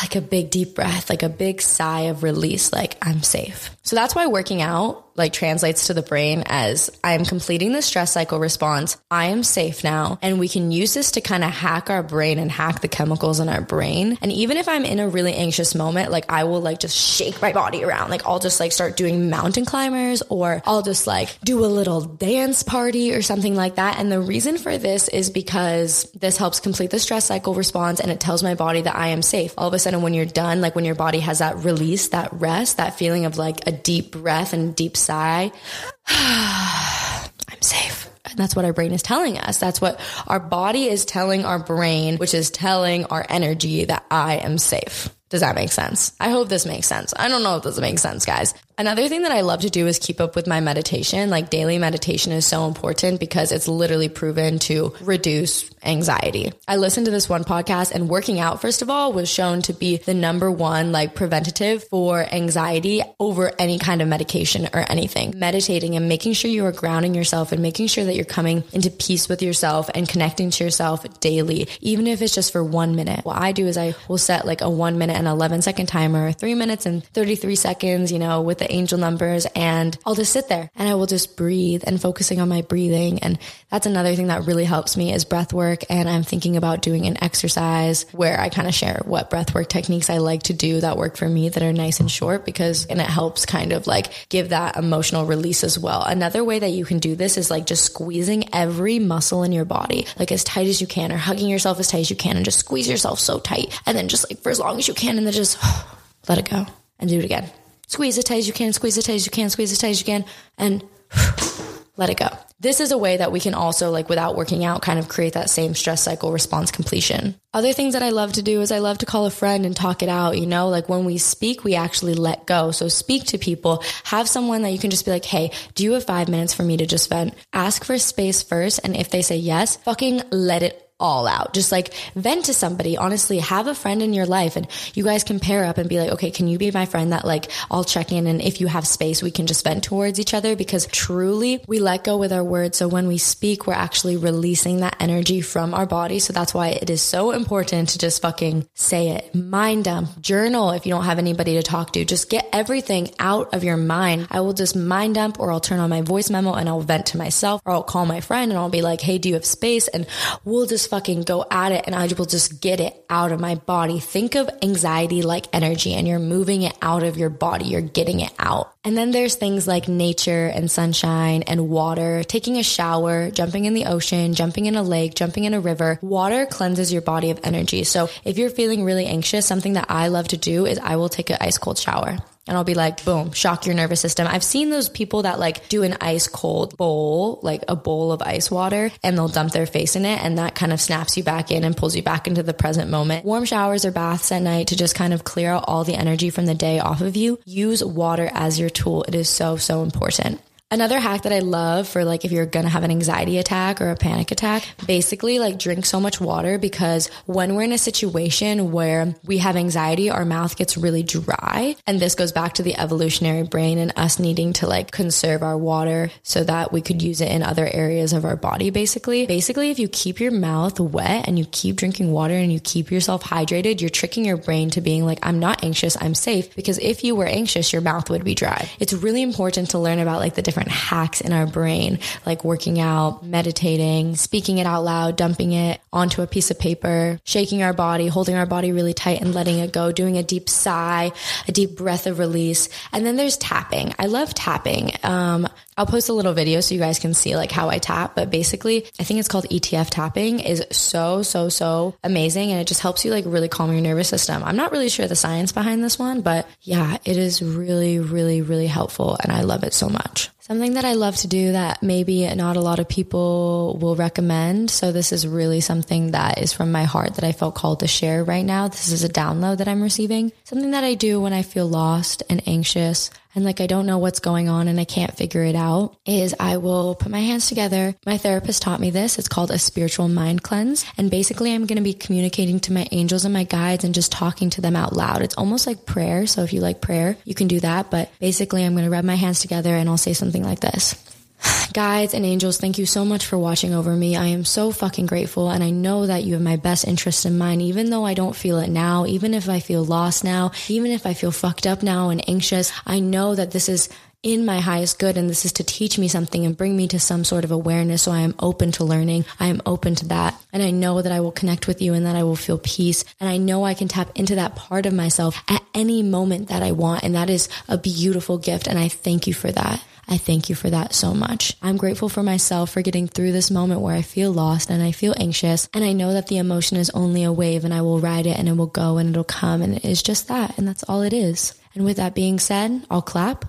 like 0.00 0.16
a 0.16 0.20
big 0.20 0.50
deep 0.50 0.74
breath, 0.74 1.10
like 1.10 1.22
a 1.22 1.28
big 1.28 1.60
sigh 1.60 2.02
of 2.02 2.22
release, 2.22 2.72
like 2.72 2.96
I'm 3.02 3.22
safe. 3.22 3.70
So 3.82 3.96
that's 3.96 4.14
why 4.14 4.26
working 4.26 4.62
out 4.62 5.10
like 5.20 5.32
translates 5.32 5.88
to 5.88 5.94
the 5.94 6.02
brain 6.02 6.42
as 6.46 6.90
I 7.04 7.12
am 7.12 7.24
completing 7.24 7.72
the 7.72 7.82
stress 7.82 8.12
cycle 8.12 8.38
response. 8.38 8.96
I 9.10 9.26
am 9.26 9.42
safe 9.42 9.84
now. 9.84 10.18
And 10.22 10.40
we 10.40 10.48
can 10.48 10.72
use 10.72 10.94
this 10.94 11.12
to 11.12 11.20
kind 11.20 11.44
of 11.44 11.50
hack 11.50 11.90
our 11.90 12.02
brain 12.02 12.38
and 12.38 12.50
hack 12.50 12.80
the 12.80 12.88
chemicals 12.88 13.38
in 13.38 13.48
our 13.48 13.60
brain. 13.60 14.16
And 14.22 14.32
even 14.32 14.56
if 14.56 14.66
I'm 14.66 14.84
in 14.84 14.98
a 14.98 15.08
really 15.08 15.34
anxious 15.34 15.74
moment, 15.74 16.10
like 16.10 16.30
I 16.30 16.44
will 16.44 16.60
like 16.60 16.80
just 16.80 16.96
shake 16.96 17.42
my 17.42 17.52
body 17.52 17.84
around. 17.84 18.10
Like 18.10 18.26
I'll 18.26 18.38
just 18.38 18.60
like 18.60 18.72
start 18.72 18.96
doing 18.96 19.28
mountain 19.28 19.66
climbers 19.66 20.22
or 20.28 20.62
I'll 20.64 20.82
just 20.82 21.06
like 21.06 21.38
do 21.42 21.64
a 21.64 21.66
little 21.66 22.00
dance 22.00 22.62
party 22.62 23.14
or 23.14 23.20
something 23.20 23.54
like 23.54 23.74
that. 23.74 23.98
And 23.98 24.10
the 24.10 24.20
reason 24.20 24.56
for 24.56 24.78
this 24.78 25.08
is 25.08 25.28
because 25.28 26.10
this 26.12 26.38
helps 26.38 26.60
complete 26.60 26.90
the 26.90 26.98
stress 26.98 27.26
cycle 27.26 27.54
response 27.54 28.00
and 28.00 28.10
it 28.10 28.20
tells 28.20 28.42
my 28.42 28.54
body 28.54 28.82
that 28.82 28.96
I 28.96 29.08
am 29.08 29.20
safe. 29.20 29.52
All 29.58 29.68
of 29.68 29.74
a 29.74 29.78
sudden, 29.90 30.02
when 30.02 30.14
you're 30.14 30.24
done, 30.24 30.60
like 30.60 30.74
when 30.74 30.84
your 30.84 30.94
body 30.94 31.18
has 31.20 31.40
that 31.40 31.56
release, 31.64 32.08
that 32.08 32.32
rest, 32.32 32.76
that 32.76 32.96
feeling 32.96 33.24
of 33.24 33.38
like 33.38 33.66
a 33.66 33.72
deep 33.72 34.12
breath 34.12 34.52
and 34.52 34.76
deep 34.76 34.96
sigh, 34.96 35.50
I'm 36.06 37.60
safe. 37.60 38.08
And 38.24 38.38
that's 38.38 38.54
what 38.54 38.64
our 38.64 38.72
brain 38.72 38.92
is 38.92 39.02
telling 39.02 39.38
us. 39.38 39.58
That's 39.58 39.80
what 39.80 39.98
our 40.28 40.38
body 40.38 40.84
is 40.84 41.04
telling 41.04 41.44
our 41.44 41.58
brain, 41.58 42.18
which 42.18 42.34
is 42.34 42.50
telling 42.50 43.06
our 43.06 43.26
energy 43.28 43.86
that 43.86 44.04
I 44.10 44.36
am 44.36 44.58
safe. 44.58 45.08
Does 45.30 45.40
that 45.40 45.54
make 45.54 45.70
sense? 45.70 46.12
I 46.18 46.30
hope 46.30 46.48
this 46.48 46.66
makes 46.66 46.88
sense. 46.88 47.14
I 47.16 47.28
don't 47.28 47.44
know 47.44 47.56
if 47.56 47.62
this 47.62 47.78
makes 47.78 48.02
sense, 48.02 48.26
guys. 48.26 48.52
Another 48.80 49.08
thing 49.08 49.22
that 49.22 49.32
I 49.32 49.42
love 49.42 49.60
to 49.60 49.68
do 49.68 49.86
is 49.86 49.98
keep 49.98 50.22
up 50.22 50.34
with 50.34 50.46
my 50.46 50.60
meditation. 50.60 51.28
Like 51.28 51.50
daily 51.50 51.76
meditation 51.76 52.32
is 52.32 52.46
so 52.46 52.66
important 52.66 53.20
because 53.20 53.52
it's 53.52 53.68
literally 53.68 54.08
proven 54.08 54.58
to 54.60 54.94
reduce 55.02 55.70
anxiety. 55.84 56.52
I 56.66 56.76
listened 56.76 57.04
to 57.04 57.12
this 57.12 57.28
one 57.28 57.44
podcast 57.44 57.92
and 57.92 58.08
working 58.08 58.40
out, 58.40 58.62
first 58.62 58.80
of 58.80 58.88
all, 58.88 59.12
was 59.12 59.30
shown 59.30 59.60
to 59.62 59.74
be 59.74 59.98
the 59.98 60.14
number 60.14 60.50
one 60.50 60.92
like 60.92 61.14
preventative 61.14 61.84
for 61.84 62.22
anxiety 62.32 63.02
over 63.18 63.52
any 63.58 63.78
kind 63.78 64.00
of 64.00 64.08
medication 64.08 64.66
or 64.72 64.84
anything. 64.88 65.34
Meditating 65.36 65.94
and 65.94 66.08
making 66.08 66.32
sure 66.32 66.50
you 66.50 66.64
are 66.64 66.72
grounding 66.72 67.14
yourself 67.14 67.52
and 67.52 67.60
making 67.60 67.88
sure 67.88 68.06
that 68.06 68.16
you're 68.16 68.24
coming 68.24 68.64
into 68.72 68.90
peace 68.90 69.28
with 69.28 69.42
yourself 69.42 69.90
and 69.94 70.08
connecting 70.08 70.50
to 70.50 70.64
yourself 70.64 71.20
daily, 71.20 71.68
even 71.82 72.06
if 72.06 72.22
it's 72.22 72.34
just 72.34 72.50
for 72.50 72.64
one 72.64 72.96
minute. 72.96 73.26
What 73.26 73.36
I 73.36 73.52
do 73.52 73.66
is 73.66 73.76
I 73.76 73.94
will 74.08 74.18
set 74.18 74.46
like 74.46 74.62
a 74.62 74.70
one 74.70 74.96
minute 74.96 75.18
and 75.20 75.28
11 75.28 75.62
second 75.62 75.86
timer, 75.86 76.32
three 76.32 76.54
minutes 76.54 76.86
and 76.86 77.04
33 77.04 77.54
seconds, 77.54 78.10
you 78.10 78.18
know, 78.18 78.40
with 78.40 78.58
the 78.58 78.72
angel 78.72 78.98
numbers. 78.98 79.46
And 79.54 79.96
I'll 80.04 80.14
just 80.14 80.32
sit 80.32 80.48
there 80.48 80.70
and 80.74 80.88
I 80.88 80.94
will 80.94 81.06
just 81.06 81.36
breathe 81.36 81.84
and 81.86 82.00
focusing 82.00 82.40
on 82.40 82.48
my 82.48 82.62
breathing. 82.62 83.20
And 83.20 83.38
that's 83.70 83.86
another 83.86 84.14
thing 84.16 84.28
that 84.28 84.46
really 84.46 84.64
helps 84.64 84.96
me 84.96 85.12
is 85.12 85.24
breath 85.24 85.52
work. 85.52 85.84
And 85.90 86.08
I'm 86.08 86.22
thinking 86.22 86.56
about 86.56 86.82
doing 86.82 87.06
an 87.06 87.22
exercise 87.22 88.06
where 88.12 88.40
I 88.40 88.48
kind 88.48 88.66
of 88.66 88.74
share 88.74 89.02
what 89.04 89.30
breath 89.30 89.54
work 89.54 89.68
techniques 89.68 90.10
I 90.10 90.18
like 90.18 90.44
to 90.44 90.54
do 90.54 90.80
that 90.80 90.96
work 90.96 91.16
for 91.16 91.28
me 91.28 91.50
that 91.50 91.62
are 91.62 91.72
nice 91.72 92.00
and 92.00 92.10
short 92.10 92.44
because, 92.44 92.86
and 92.86 93.00
it 93.00 93.06
helps 93.06 93.44
kind 93.44 93.72
of 93.72 93.86
like 93.86 94.28
give 94.30 94.48
that 94.48 94.76
emotional 94.76 95.26
release 95.26 95.62
as 95.62 95.78
well. 95.78 96.02
Another 96.02 96.42
way 96.42 96.58
that 96.58 96.70
you 96.70 96.84
can 96.84 96.98
do 96.98 97.14
this 97.14 97.36
is 97.36 97.50
like 97.50 97.66
just 97.66 97.84
squeezing 97.84 98.54
every 98.54 98.98
muscle 98.98 99.42
in 99.42 99.52
your 99.52 99.66
body, 99.66 100.06
like 100.18 100.32
as 100.32 100.44
tight 100.44 100.66
as 100.66 100.80
you 100.80 100.86
can 100.86 101.12
or 101.12 101.18
hugging 101.18 101.48
yourself 101.48 101.78
as 101.78 101.88
tight 101.88 102.00
as 102.00 102.10
you 102.10 102.16
can 102.16 102.36
and 102.36 102.44
just 102.44 102.58
squeeze 102.58 102.88
yourself 102.88 103.20
so 103.20 103.38
tight. 103.38 103.78
And 103.84 103.96
then 103.96 104.08
just 104.08 104.30
like 104.30 104.42
for 104.42 104.50
as 104.50 104.58
long 104.58 104.78
as 104.78 104.88
you 104.88 104.94
can 104.94 105.09
and 105.16 105.26
then 105.26 105.32
just 105.32 105.58
let 106.28 106.38
it 106.38 106.48
go 106.48 106.66
and 106.98 107.10
do 107.10 107.18
it 107.18 107.24
again. 107.24 107.50
Squeeze 107.86 108.18
as 108.18 108.24
tight 108.24 108.38
as 108.38 108.46
you 108.46 108.52
can, 108.52 108.72
squeeze 108.72 108.96
as 108.96 109.04
tight 109.04 109.14
as 109.14 109.26
you 109.26 109.32
can, 109.32 109.50
squeeze 109.50 109.72
as 109.72 109.78
tight 109.78 109.88
as 109.88 110.00
you 110.00 110.06
can, 110.06 110.24
and 110.58 110.84
let 111.96 112.10
it 112.10 112.16
go. 112.16 112.28
This 112.60 112.80
is 112.80 112.92
a 112.92 112.98
way 112.98 113.16
that 113.16 113.32
we 113.32 113.40
can 113.40 113.54
also, 113.54 113.90
like 113.90 114.10
without 114.10 114.36
working 114.36 114.66
out, 114.66 114.82
kind 114.82 114.98
of 114.98 115.08
create 115.08 115.32
that 115.32 115.48
same 115.48 115.74
stress 115.74 116.02
cycle 116.02 116.30
response 116.30 116.70
completion. 116.70 117.34
Other 117.54 117.72
things 117.72 117.94
that 117.94 118.02
I 118.02 118.10
love 118.10 118.34
to 118.34 118.42
do 118.42 118.60
is 118.60 118.70
I 118.70 118.80
love 118.80 118.98
to 118.98 119.06
call 119.06 119.24
a 119.24 119.30
friend 119.30 119.64
and 119.64 119.74
talk 119.74 120.02
it 120.02 120.10
out. 120.10 120.38
You 120.38 120.46
know, 120.46 120.68
like 120.68 120.86
when 120.86 121.06
we 121.06 121.16
speak, 121.16 121.64
we 121.64 121.74
actually 121.74 122.12
let 122.12 122.46
go. 122.46 122.70
So 122.70 122.88
speak 122.88 123.24
to 123.28 123.38
people, 123.38 123.82
have 124.04 124.28
someone 124.28 124.60
that 124.62 124.72
you 124.72 124.78
can 124.78 124.90
just 124.90 125.06
be 125.06 125.10
like, 125.10 125.24
Hey, 125.24 125.52
do 125.74 125.84
you 125.84 125.92
have 125.92 126.04
five 126.04 126.28
minutes 126.28 126.52
for 126.52 126.62
me 126.62 126.76
to 126.76 126.86
just 126.86 127.08
vent? 127.08 127.34
Ask 127.52 127.82
for 127.82 127.98
space 127.98 128.42
first. 128.42 128.80
And 128.84 128.94
if 128.94 129.10
they 129.10 129.22
say 129.22 129.36
yes, 129.36 129.76
fucking 129.76 130.22
let 130.30 130.62
it 130.62 130.89
all 131.00 131.26
out. 131.26 131.54
Just 131.54 131.72
like 131.72 131.94
vent 132.14 132.44
to 132.46 132.54
somebody. 132.54 132.96
Honestly, 132.96 133.38
have 133.38 133.66
a 133.66 133.74
friend 133.74 134.02
in 134.02 134.12
your 134.12 134.26
life 134.26 134.56
and 134.56 134.66
you 134.94 135.02
guys 135.02 135.24
can 135.24 135.40
pair 135.40 135.64
up 135.64 135.78
and 135.78 135.88
be 135.88 135.98
like, 135.98 136.10
okay, 136.10 136.30
can 136.30 136.46
you 136.46 136.58
be 136.58 136.70
my 136.70 136.86
friend 136.86 137.12
that 137.12 137.24
like 137.24 137.50
I'll 137.70 137.84
check 137.84 138.12
in 138.12 138.26
and 138.26 138.40
if 138.40 138.60
you 138.60 138.66
have 138.66 138.86
space, 138.86 139.22
we 139.22 139.30
can 139.30 139.46
just 139.46 139.64
vent 139.64 139.84
towards 139.84 140.20
each 140.20 140.34
other 140.34 140.54
because 140.54 140.86
truly 140.86 141.64
we 141.66 141.80
let 141.80 142.04
go 142.04 142.18
with 142.18 142.32
our 142.32 142.44
words. 142.44 142.78
So 142.78 142.88
when 142.88 143.08
we 143.08 143.18
speak, 143.18 143.66
we're 143.66 143.74
actually 143.74 144.16
releasing 144.16 144.78
that 144.78 144.96
energy 145.00 145.40
from 145.40 145.74
our 145.74 145.86
body. 145.86 146.18
So 146.18 146.32
that's 146.32 146.54
why 146.54 146.68
it 146.68 146.90
is 146.90 147.02
so 147.02 147.30
important 147.30 147.90
to 147.90 147.98
just 147.98 148.22
fucking 148.22 148.68
say 148.74 149.10
it. 149.10 149.34
Mind 149.34 149.84
dump, 149.84 150.20
journal 150.20 150.70
if 150.70 150.86
you 150.86 150.92
don't 150.92 151.04
have 151.04 151.18
anybody 151.18 151.54
to 151.54 151.62
talk 151.62 151.92
to. 151.94 152.04
Just 152.04 152.28
get 152.28 152.48
everything 152.52 153.10
out 153.18 153.54
of 153.54 153.64
your 153.64 153.76
mind. 153.76 154.28
I 154.30 154.40
will 154.40 154.52
just 154.52 154.76
mind 154.76 155.14
dump 155.14 155.40
or 155.40 155.50
I'll 155.50 155.60
turn 155.60 155.80
on 155.80 155.88
my 155.90 156.02
voice 156.02 156.28
memo 156.28 156.52
and 156.52 156.68
I'll 156.68 156.80
vent 156.80 157.06
to 157.06 157.18
myself 157.18 157.62
or 157.64 157.72
I'll 157.72 157.82
call 157.82 158.04
my 158.04 158.20
friend 158.20 158.50
and 158.50 158.58
I'll 158.58 158.68
be 158.68 158.82
like, 158.82 159.00
hey, 159.00 159.18
do 159.18 159.28
you 159.28 159.34
have 159.36 159.44
space? 159.44 159.88
And 159.88 160.06
we'll 160.44 160.66
just 160.66 160.89
fucking 160.90 161.22
go 161.22 161.46
at 161.50 161.72
it 161.72 161.84
and 161.86 161.94
I 161.94 162.08
will 162.18 162.26
just 162.26 162.60
get 162.60 162.80
it 162.80 163.04
out 163.08 163.32
of 163.32 163.40
my 163.40 163.54
body. 163.54 164.00
Think 164.00 164.34
of 164.34 164.50
anxiety 164.60 165.22
like 165.22 165.46
energy 165.52 165.94
and 165.94 166.06
you're 166.06 166.18
moving 166.18 166.62
it 166.62 166.76
out 166.82 167.02
of 167.02 167.16
your 167.16 167.30
body. 167.30 167.66
You're 167.66 167.80
getting 167.80 168.20
it 168.20 168.32
out. 168.38 168.74
And 168.84 168.96
then 168.96 169.12
there's 169.12 169.36
things 169.36 169.66
like 169.66 169.88
nature 169.88 170.46
and 170.46 170.70
sunshine 170.70 171.44
and 171.44 171.68
water, 171.68 172.24
taking 172.24 172.56
a 172.56 172.62
shower, 172.62 173.30
jumping 173.30 173.64
in 173.64 173.74
the 173.74 173.86
ocean, 173.86 174.34
jumping 174.34 174.66
in 174.66 174.74
a 174.74 174.82
lake, 174.82 175.14
jumping 175.14 175.44
in 175.44 175.54
a 175.54 175.60
river. 175.60 175.98
Water 176.02 176.44
cleanses 176.46 176.92
your 176.92 177.02
body 177.02 177.30
of 177.30 177.40
energy. 177.44 177.84
So 177.84 178.08
if 178.24 178.36
you're 178.36 178.50
feeling 178.50 178.84
really 178.84 179.06
anxious, 179.06 179.46
something 179.46 179.74
that 179.74 179.86
I 179.88 180.08
love 180.08 180.28
to 180.28 180.36
do 180.36 180.66
is 180.66 180.78
I 180.78 180.96
will 180.96 181.08
take 181.08 181.30
an 181.30 181.38
ice 181.40 181.58
cold 181.58 181.78
shower 181.78 182.18
and 182.50 182.56
I'll 182.56 182.64
be 182.64 182.74
like, 182.74 183.04
boom, 183.04 183.30
shock 183.30 183.64
your 183.64 183.76
nervous 183.76 184.00
system. 184.00 184.26
I've 184.26 184.42
seen 184.42 184.70
those 184.70 184.88
people 184.88 185.22
that 185.22 185.38
like 185.38 185.68
do 185.68 185.84
an 185.84 185.96
ice 186.00 186.26
cold 186.26 186.76
bowl, 186.76 187.38
like 187.42 187.62
a 187.68 187.76
bowl 187.76 188.10
of 188.10 188.22
ice 188.22 188.50
water, 188.50 188.90
and 189.04 189.16
they'll 189.16 189.28
dump 189.28 189.52
their 189.52 189.66
face 189.66 189.94
in 189.94 190.04
it, 190.04 190.20
and 190.20 190.38
that 190.38 190.56
kind 190.56 190.72
of 190.72 190.80
snaps 190.80 191.16
you 191.16 191.22
back 191.22 191.52
in 191.52 191.62
and 191.62 191.76
pulls 191.76 191.94
you 191.94 192.02
back 192.02 192.26
into 192.26 192.42
the 192.42 192.52
present 192.52 192.90
moment. 192.90 193.24
Warm 193.24 193.44
showers 193.44 193.84
or 193.84 193.92
baths 193.92 194.32
at 194.32 194.42
night 194.42 194.66
to 194.66 194.76
just 194.76 194.96
kind 194.96 195.14
of 195.14 195.22
clear 195.22 195.52
out 195.52 195.66
all 195.68 195.84
the 195.84 195.94
energy 195.94 196.28
from 196.28 196.46
the 196.46 196.56
day 196.56 196.80
off 196.80 197.02
of 197.02 197.14
you. 197.14 197.38
Use 197.44 197.84
water 197.84 198.28
as 198.34 198.58
your 198.58 198.68
tool. 198.68 199.04
It 199.04 199.14
is 199.14 199.28
so, 199.28 199.56
so 199.56 199.84
important. 199.84 200.40
Another 200.72 201.00
hack 201.00 201.22
that 201.22 201.32
I 201.32 201.40
love 201.40 201.88
for 201.88 202.04
like 202.04 202.24
if 202.24 202.30
you're 202.30 202.46
gonna 202.46 202.68
have 202.68 202.84
an 202.84 202.92
anxiety 202.92 203.38
attack 203.38 203.80
or 203.80 203.90
a 203.90 203.96
panic 203.96 204.30
attack, 204.30 204.62
basically 204.86 205.40
like 205.40 205.58
drink 205.58 205.84
so 205.84 205.98
much 205.98 206.20
water 206.20 206.58
because 206.58 207.08
when 207.26 207.56
we're 207.56 207.64
in 207.64 207.72
a 207.72 207.78
situation 207.78 208.70
where 208.70 209.16
we 209.24 209.38
have 209.38 209.56
anxiety, 209.56 210.10
our 210.10 210.24
mouth 210.24 210.56
gets 210.56 210.76
really 210.76 211.02
dry. 211.02 211.74
And 211.88 211.98
this 211.98 212.14
goes 212.14 212.30
back 212.30 212.52
to 212.54 212.62
the 212.62 212.78
evolutionary 212.78 213.42
brain 213.42 213.78
and 213.78 213.92
us 213.96 214.20
needing 214.20 214.52
to 214.54 214.68
like 214.68 214.92
conserve 214.92 215.42
our 215.42 215.58
water 215.58 216.12
so 216.22 216.44
that 216.44 216.72
we 216.72 216.82
could 216.82 217.02
use 217.02 217.20
it 217.20 217.32
in 217.32 217.42
other 217.42 217.66
areas 217.66 218.12
of 218.12 218.24
our 218.24 218.36
body, 218.36 218.70
basically. 218.70 219.26
Basically, 219.26 219.70
if 219.70 219.80
you 219.80 219.88
keep 219.88 220.20
your 220.20 220.30
mouth 220.30 220.78
wet 220.78 221.26
and 221.26 221.36
you 221.36 221.46
keep 221.46 221.74
drinking 221.74 222.12
water 222.12 222.34
and 222.34 222.52
you 222.52 222.60
keep 222.60 222.92
yourself 222.92 223.24
hydrated, 223.24 223.80
you're 223.80 223.90
tricking 223.90 224.24
your 224.24 224.36
brain 224.36 224.70
to 224.70 224.80
being 224.80 225.04
like, 225.04 225.18
I'm 225.24 225.40
not 225.40 225.64
anxious, 225.64 225.96
I'm 226.00 226.14
safe. 226.14 226.54
Because 226.54 226.78
if 226.78 227.02
you 227.02 227.16
were 227.16 227.26
anxious, 227.26 227.72
your 227.72 227.82
mouth 227.82 228.08
would 228.08 228.22
be 228.22 228.36
dry. 228.36 228.70
It's 228.78 228.92
really 228.92 229.22
important 229.22 229.70
to 229.70 229.80
learn 229.80 229.98
about 229.98 230.20
like 230.20 230.36
the 230.36 230.42
different 230.42 230.59
different 230.60 230.78
hacks 230.78 231.20
in 231.22 231.32
our 231.32 231.46
brain, 231.46 231.98
like 232.26 232.44
working 232.44 232.78
out, 232.78 233.24
meditating, 233.24 234.14
speaking 234.16 234.58
it 234.58 234.66
out 234.66 234.84
loud, 234.84 235.16
dumping 235.16 235.52
it 235.52 235.80
onto 235.90 236.20
a 236.20 236.26
piece 236.26 236.50
of 236.50 236.58
paper, 236.58 237.18
shaking 237.24 237.62
our 237.62 237.72
body, 237.72 238.08
holding 238.08 238.34
our 238.34 238.46
body 238.46 238.72
really 238.72 238.92
tight 238.92 239.22
and 239.22 239.34
letting 239.34 239.58
it 239.58 239.72
go, 239.72 239.90
doing 239.90 240.18
a 240.18 240.22
deep 240.22 240.50
sigh, 240.50 241.12
a 241.48 241.52
deep 241.52 241.76
breath 241.76 242.06
of 242.06 242.18
release. 242.18 242.68
And 242.92 243.06
then 243.06 243.16
there's 243.16 243.38
tapping. 243.38 243.94
I 243.98 244.06
love 244.06 244.34
tapping. 244.34 244.92
Um, 245.02 245.48
I'll 245.80 245.86
post 245.86 246.10
a 246.10 246.12
little 246.12 246.34
video 246.34 246.60
so 246.60 246.74
you 246.74 246.78
guys 246.78 246.98
can 246.98 247.14
see 247.14 247.36
like 247.36 247.50
how 247.50 247.70
I 247.70 247.78
tap, 247.78 248.14
but 248.14 248.30
basically 248.30 248.84
I 248.98 249.04
think 249.04 249.18
it's 249.18 249.30
called 249.30 249.46
ETF 249.46 249.88
tapping 249.88 250.40
is 250.40 250.62
so, 250.70 251.22
so, 251.22 251.48
so 251.48 251.94
amazing. 252.04 252.50
And 252.50 252.60
it 252.60 252.66
just 252.66 252.82
helps 252.82 253.02
you 253.02 253.10
like 253.10 253.24
really 253.26 253.48
calm 253.48 253.72
your 253.72 253.80
nervous 253.80 254.10
system. 254.10 254.44
I'm 254.44 254.56
not 254.56 254.72
really 254.72 254.90
sure 254.90 255.08
the 255.08 255.16
science 255.16 255.52
behind 255.52 255.82
this 255.82 255.98
one, 255.98 256.20
but 256.20 256.46
yeah, 256.60 256.98
it 257.06 257.16
is 257.16 257.40
really, 257.40 257.98
really, 257.98 258.42
really 258.42 258.66
helpful. 258.66 259.16
And 259.22 259.32
I 259.32 259.40
love 259.40 259.64
it 259.64 259.72
so 259.72 259.88
much. 259.88 260.28
Something 260.40 260.74
that 260.74 260.84
I 260.84 260.94
love 260.94 261.16
to 261.18 261.28
do 261.28 261.52
that 261.52 261.82
maybe 261.82 262.28
not 262.34 262.56
a 262.56 262.60
lot 262.60 262.78
of 262.78 262.88
people 262.88 263.78
will 263.80 263.96
recommend. 263.96 264.70
So 264.70 264.92
this 264.92 265.12
is 265.12 265.26
really 265.26 265.62
something 265.62 266.10
that 266.10 266.42
is 266.42 266.52
from 266.52 266.72
my 266.72 266.84
heart 266.84 267.14
that 267.14 267.24
I 267.24 267.32
felt 267.32 267.54
called 267.54 267.80
to 267.80 267.86
share 267.86 268.22
right 268.22 268.44
now. 268.44 268.68
This 268.68 268.88
is 268.88 269.02
a 269.02 269.08
download 269.08 269.58
that 269.58 269.68
I'm 269.68 269.80
receiving. 269.80 270.32
Something 270.44 270.72
that 270.72 270.84
I 270.84 270.92
do 270.92 271.20
when 271.20 271.32
I 271.32 271.40
feel 271.40 271.68
lost 271.68 272.22
and 272.28 272.42
anxious 272.46 273.10
and 273.34 273.44
like 273.44 273.60
I 273.60 273.66
don't 273.66 273.86
know 273.86 273.98
what's 273.98 274.20
going 274.20 274.48
on 274.48 274.68
and 274.68 274.80
I 274.80 274.84
can't 274.84 275.16
figure 275.16 275.44
it 275.44 275.54
out 275.54 275.96
is 276.04 276.34
I 276.38 276.56
will 276.56 276.94
put 276.94 277.10
my 277.10 277.20
hands 277.20 277.48
together. 277.48 277.94
My 278.04 278.18
therapist 278.18 278.62
taught 278.62 278.80
me 278.80 278.90
this. 278.90 279.18
It's 279.18 279.28
called 279.28 279.50
a 279.50 279.58
spiritual 279.58 280.08
mind 280.08 280.42
cleanse. 280.42 280.84
And 280.98 281.10
basically 281.10 281.54
I'm 281.54 281.66
going 281.66 281.76
to 281.76 281.82
be 281.82 281.94
communicating 281.94 282.60
to 282.60 282.72
my 282.72 282.86
angels 282.90 283.24
and 283.24 283.32
my 283.34 283.44
guides 283.44 283.84
and 283.84 283.94
just 283.94 284.12
talking 284.12 284.50
to 284.50 284.60
them 284.60 284.76
out 284.76 284.94
loud. 284.94 285.22
It's 285.22 285.36
almost 285.36 285.66
like 285.66 285.86
prayer. 285.86 286.26
So 286.26 286.42
if 286.42 286.52
you 286.52 286.60
like 286.60 286.80
prayer, 286.80 287.16
you 287.24 287.34
can 287.34 287.48
do 287.48 287.60
that. 287.60 287.90
But 287.90 288.10
basically 288.18 288.64
I'm 288.64 288.74
going 288.74 288.84
to 288.84 288.90
rub 288.90 289.04
my 289.04 289.14
hands 289.14 289.40
together 289.40 289.74
and 289.74 289.88
I'll 289.88 289.96
say 289.96 290.12
something 290.12 290.42
like 290.42 290.60
this. 290.60 290.94
Guides 291.72 292.14
and 292.14 292.24
angels, 292.24 292.58
thank 292.58 292.78
you 292.78 292.86
so 292.86 293.04
much 293.04 293.26
for 293.26 293.38
watching 293.38 293.74
over 293.74 293.94
me. 293.94 294.16
I 294.16 294.26
am 294.26 294.44
so 294.44 294.72
fucking 294.72 295.06
grateful 295.06 295.50
and 295.50 295.62
I 295.62 295.70
know 295.70 296.06
that 296.06 296.24
you 296.24 296.34
have 296.34 296.42
my 296.42 296.56
best 296.56 296.86
interest 296.86 297.26
in 297.26 297.38
mind, 297.38 297.62
even 297.62 297.90
though 297.90 298.04
I 298.04 298.14
don't 298.14 298.36
feel 298.36 298.58
it 298.58 298.70
now, 298.70 299.06
even 299.06 299.34
if 299.34 299.48
I 299.48 299.60
feel 299.60 299.84
lost 299.84 300.24
now, 300.24 300.52
even 300.68 300.90
if 300.90 301.06
I 301.06 301.14
feel 301.14 301.32
fucked 301.32 301.66
up 301.66 301.82
now 301.82 302.10
and 302.10 302.28
anxious. 302.28 302.72
I 302.86 303.00
know 303.00 303.34
that 303.34 303.50
this 303.50 303.68
is 303.68 303.88
in 304.22 304.44
my 304.44 304.60
highest 304.60 304.98
good 304.98 305.16
and 305.16 305.30
this 305.30 305.46
is 305.46 305.52
to 305.52 305.64
teach 305.64 305.98
me 305.98 306.06
something 306.06 306.44
and 306.44 306.56
bring 306.56 306.76
me 306.76 306.86
to 306.88 307.00
some 307.00 307.24
sort 307.24 307.44
of 307.44 307.50
awareness. 307.50 308.02
So 308.02 308.12
I 308.12 308.20
am 308.20 308.34
open 308.38 308.70
to 308.72 308.84
learning. 308.84 309.24
I 309.38 309.46
am 309.46 309.62
open 309.64 309.94
to 309.96 310.08
that. 310.08 310.40
And 310.52 310.62
I 310.62 310.70
know 310.70 311.00
that 311.00 311.12
I 311.12 311.20
will 311.20 311.32
connect 311.32 311.66
with 311.66 311.80
you 311.80 311.94
and 311.94 312.04
that 312.04 312.16
I 312.16 312.22
will 312.22 312.36
feel 312.36 312.58
peace. 312.58 313.04
And 313.18 313.28
I 313.28 313.38
know 313.38 313.64
I 313.64 313.74
can 313.74 313.88
tap 313.88 314.10
into 314.14 314.34
that 314.34 314.56
part 314.56 314.84
of 314.84 314.92
myself 314.92 315.42
at 315.48 315.62
any 315.74 316.02
moment 316.02 316.48
that 316.48 316.62
I 316.62 316.72
want. 316.72 317.02
And 317.02 317.14
that 317.14 317.30
is 317.30 317.48
a 317.66 317.78
beautiful 317.78 318.36
gift. 318.36 318.66
And 318.66 318.78
I 318.78 318.88
thank 318.88 319.26
you 319.26 319.32
for 319.32 319.50
that. 319.52 319.82
I 320.06 320.18
thank 320.18 320.48
you 320.48 320.56
for 320.56 320.68
that 320.68 320.92
so 320.92 321.14
much. 321.14 321.56
I'm 321.62 321.76
grateful 321.76 322.08
for 322.08 322.22
myself 322.22 322.70
for 322.70 322.82
getting 322.82 323.06
through 323.06 323.30
this 323.30 323.50
moment 323.50 323.80
where 323.80 323.94
I 323.94 324.02
feel 324.02 324.32
lost 324.32 324.68
and 324.68 324.82
I 324.82 324.90
feel 324.90 325.14
anxious. 325.16 325.68
And 325.72 325.84
I 325.84 325.92
know 325.92 326.12
that 326.12 326.26
the 326.26 326.38
emotion 326.38 326.76
is 326.76 326.90
only 326.90 327.22
a 327.22 327.32
wave 327.32 327.64
and 327.64 327.72
I 327.72 327.82
will 327.82 328.00
ride 328.00 328.26
it 328.26 328.36
and 328.36 328.48
it 328.48 328.56
will 328.56 328.66
go 328.66 328.98
and 328.98 329.10
it'll 329.10 329.24
come. 329.24 329.62
And 329.62 329.76
it 329.76 329.84
is 329.84 330.02
just 330.02 330.28
that. 330.28 330.58
And 330.58 330.66
that's 330.66 330.82
all 330.82 331.02
it 331.02 331.12
is. 331.12 331.54
And 331.74 331.84
with 331.84 331.98
that 331.98 332.16
being 332.16 332.40
said, 332.40 332.84
I'll 332.90 333.02
clap. 333.02 333.44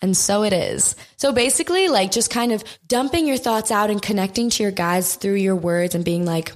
And 0.00 0.16
so 0.16 0.42
it 0.42 0.52
is. 0.52 0.96
So 1.16 1.32
basically, 1.32 1.88
like 1.88 2.10
just 2.10 2.30
kind 2.30 2.52
of 2.52 2.64
dumping 2.88 3.26
your 3.26 3.36
thoughts 3.36 3.70
out 3.70 3.90
and 3.90 4.02
connecting 4.02 4.50
to 4.50 4.62
your 4.62 4.72
guides 4.72 5.14
through 5.14 5.34
your 5.34 5.56
words 5.56 5.94
and 5.94 6.04
being 6.04 6.24
like, 6.24 6.52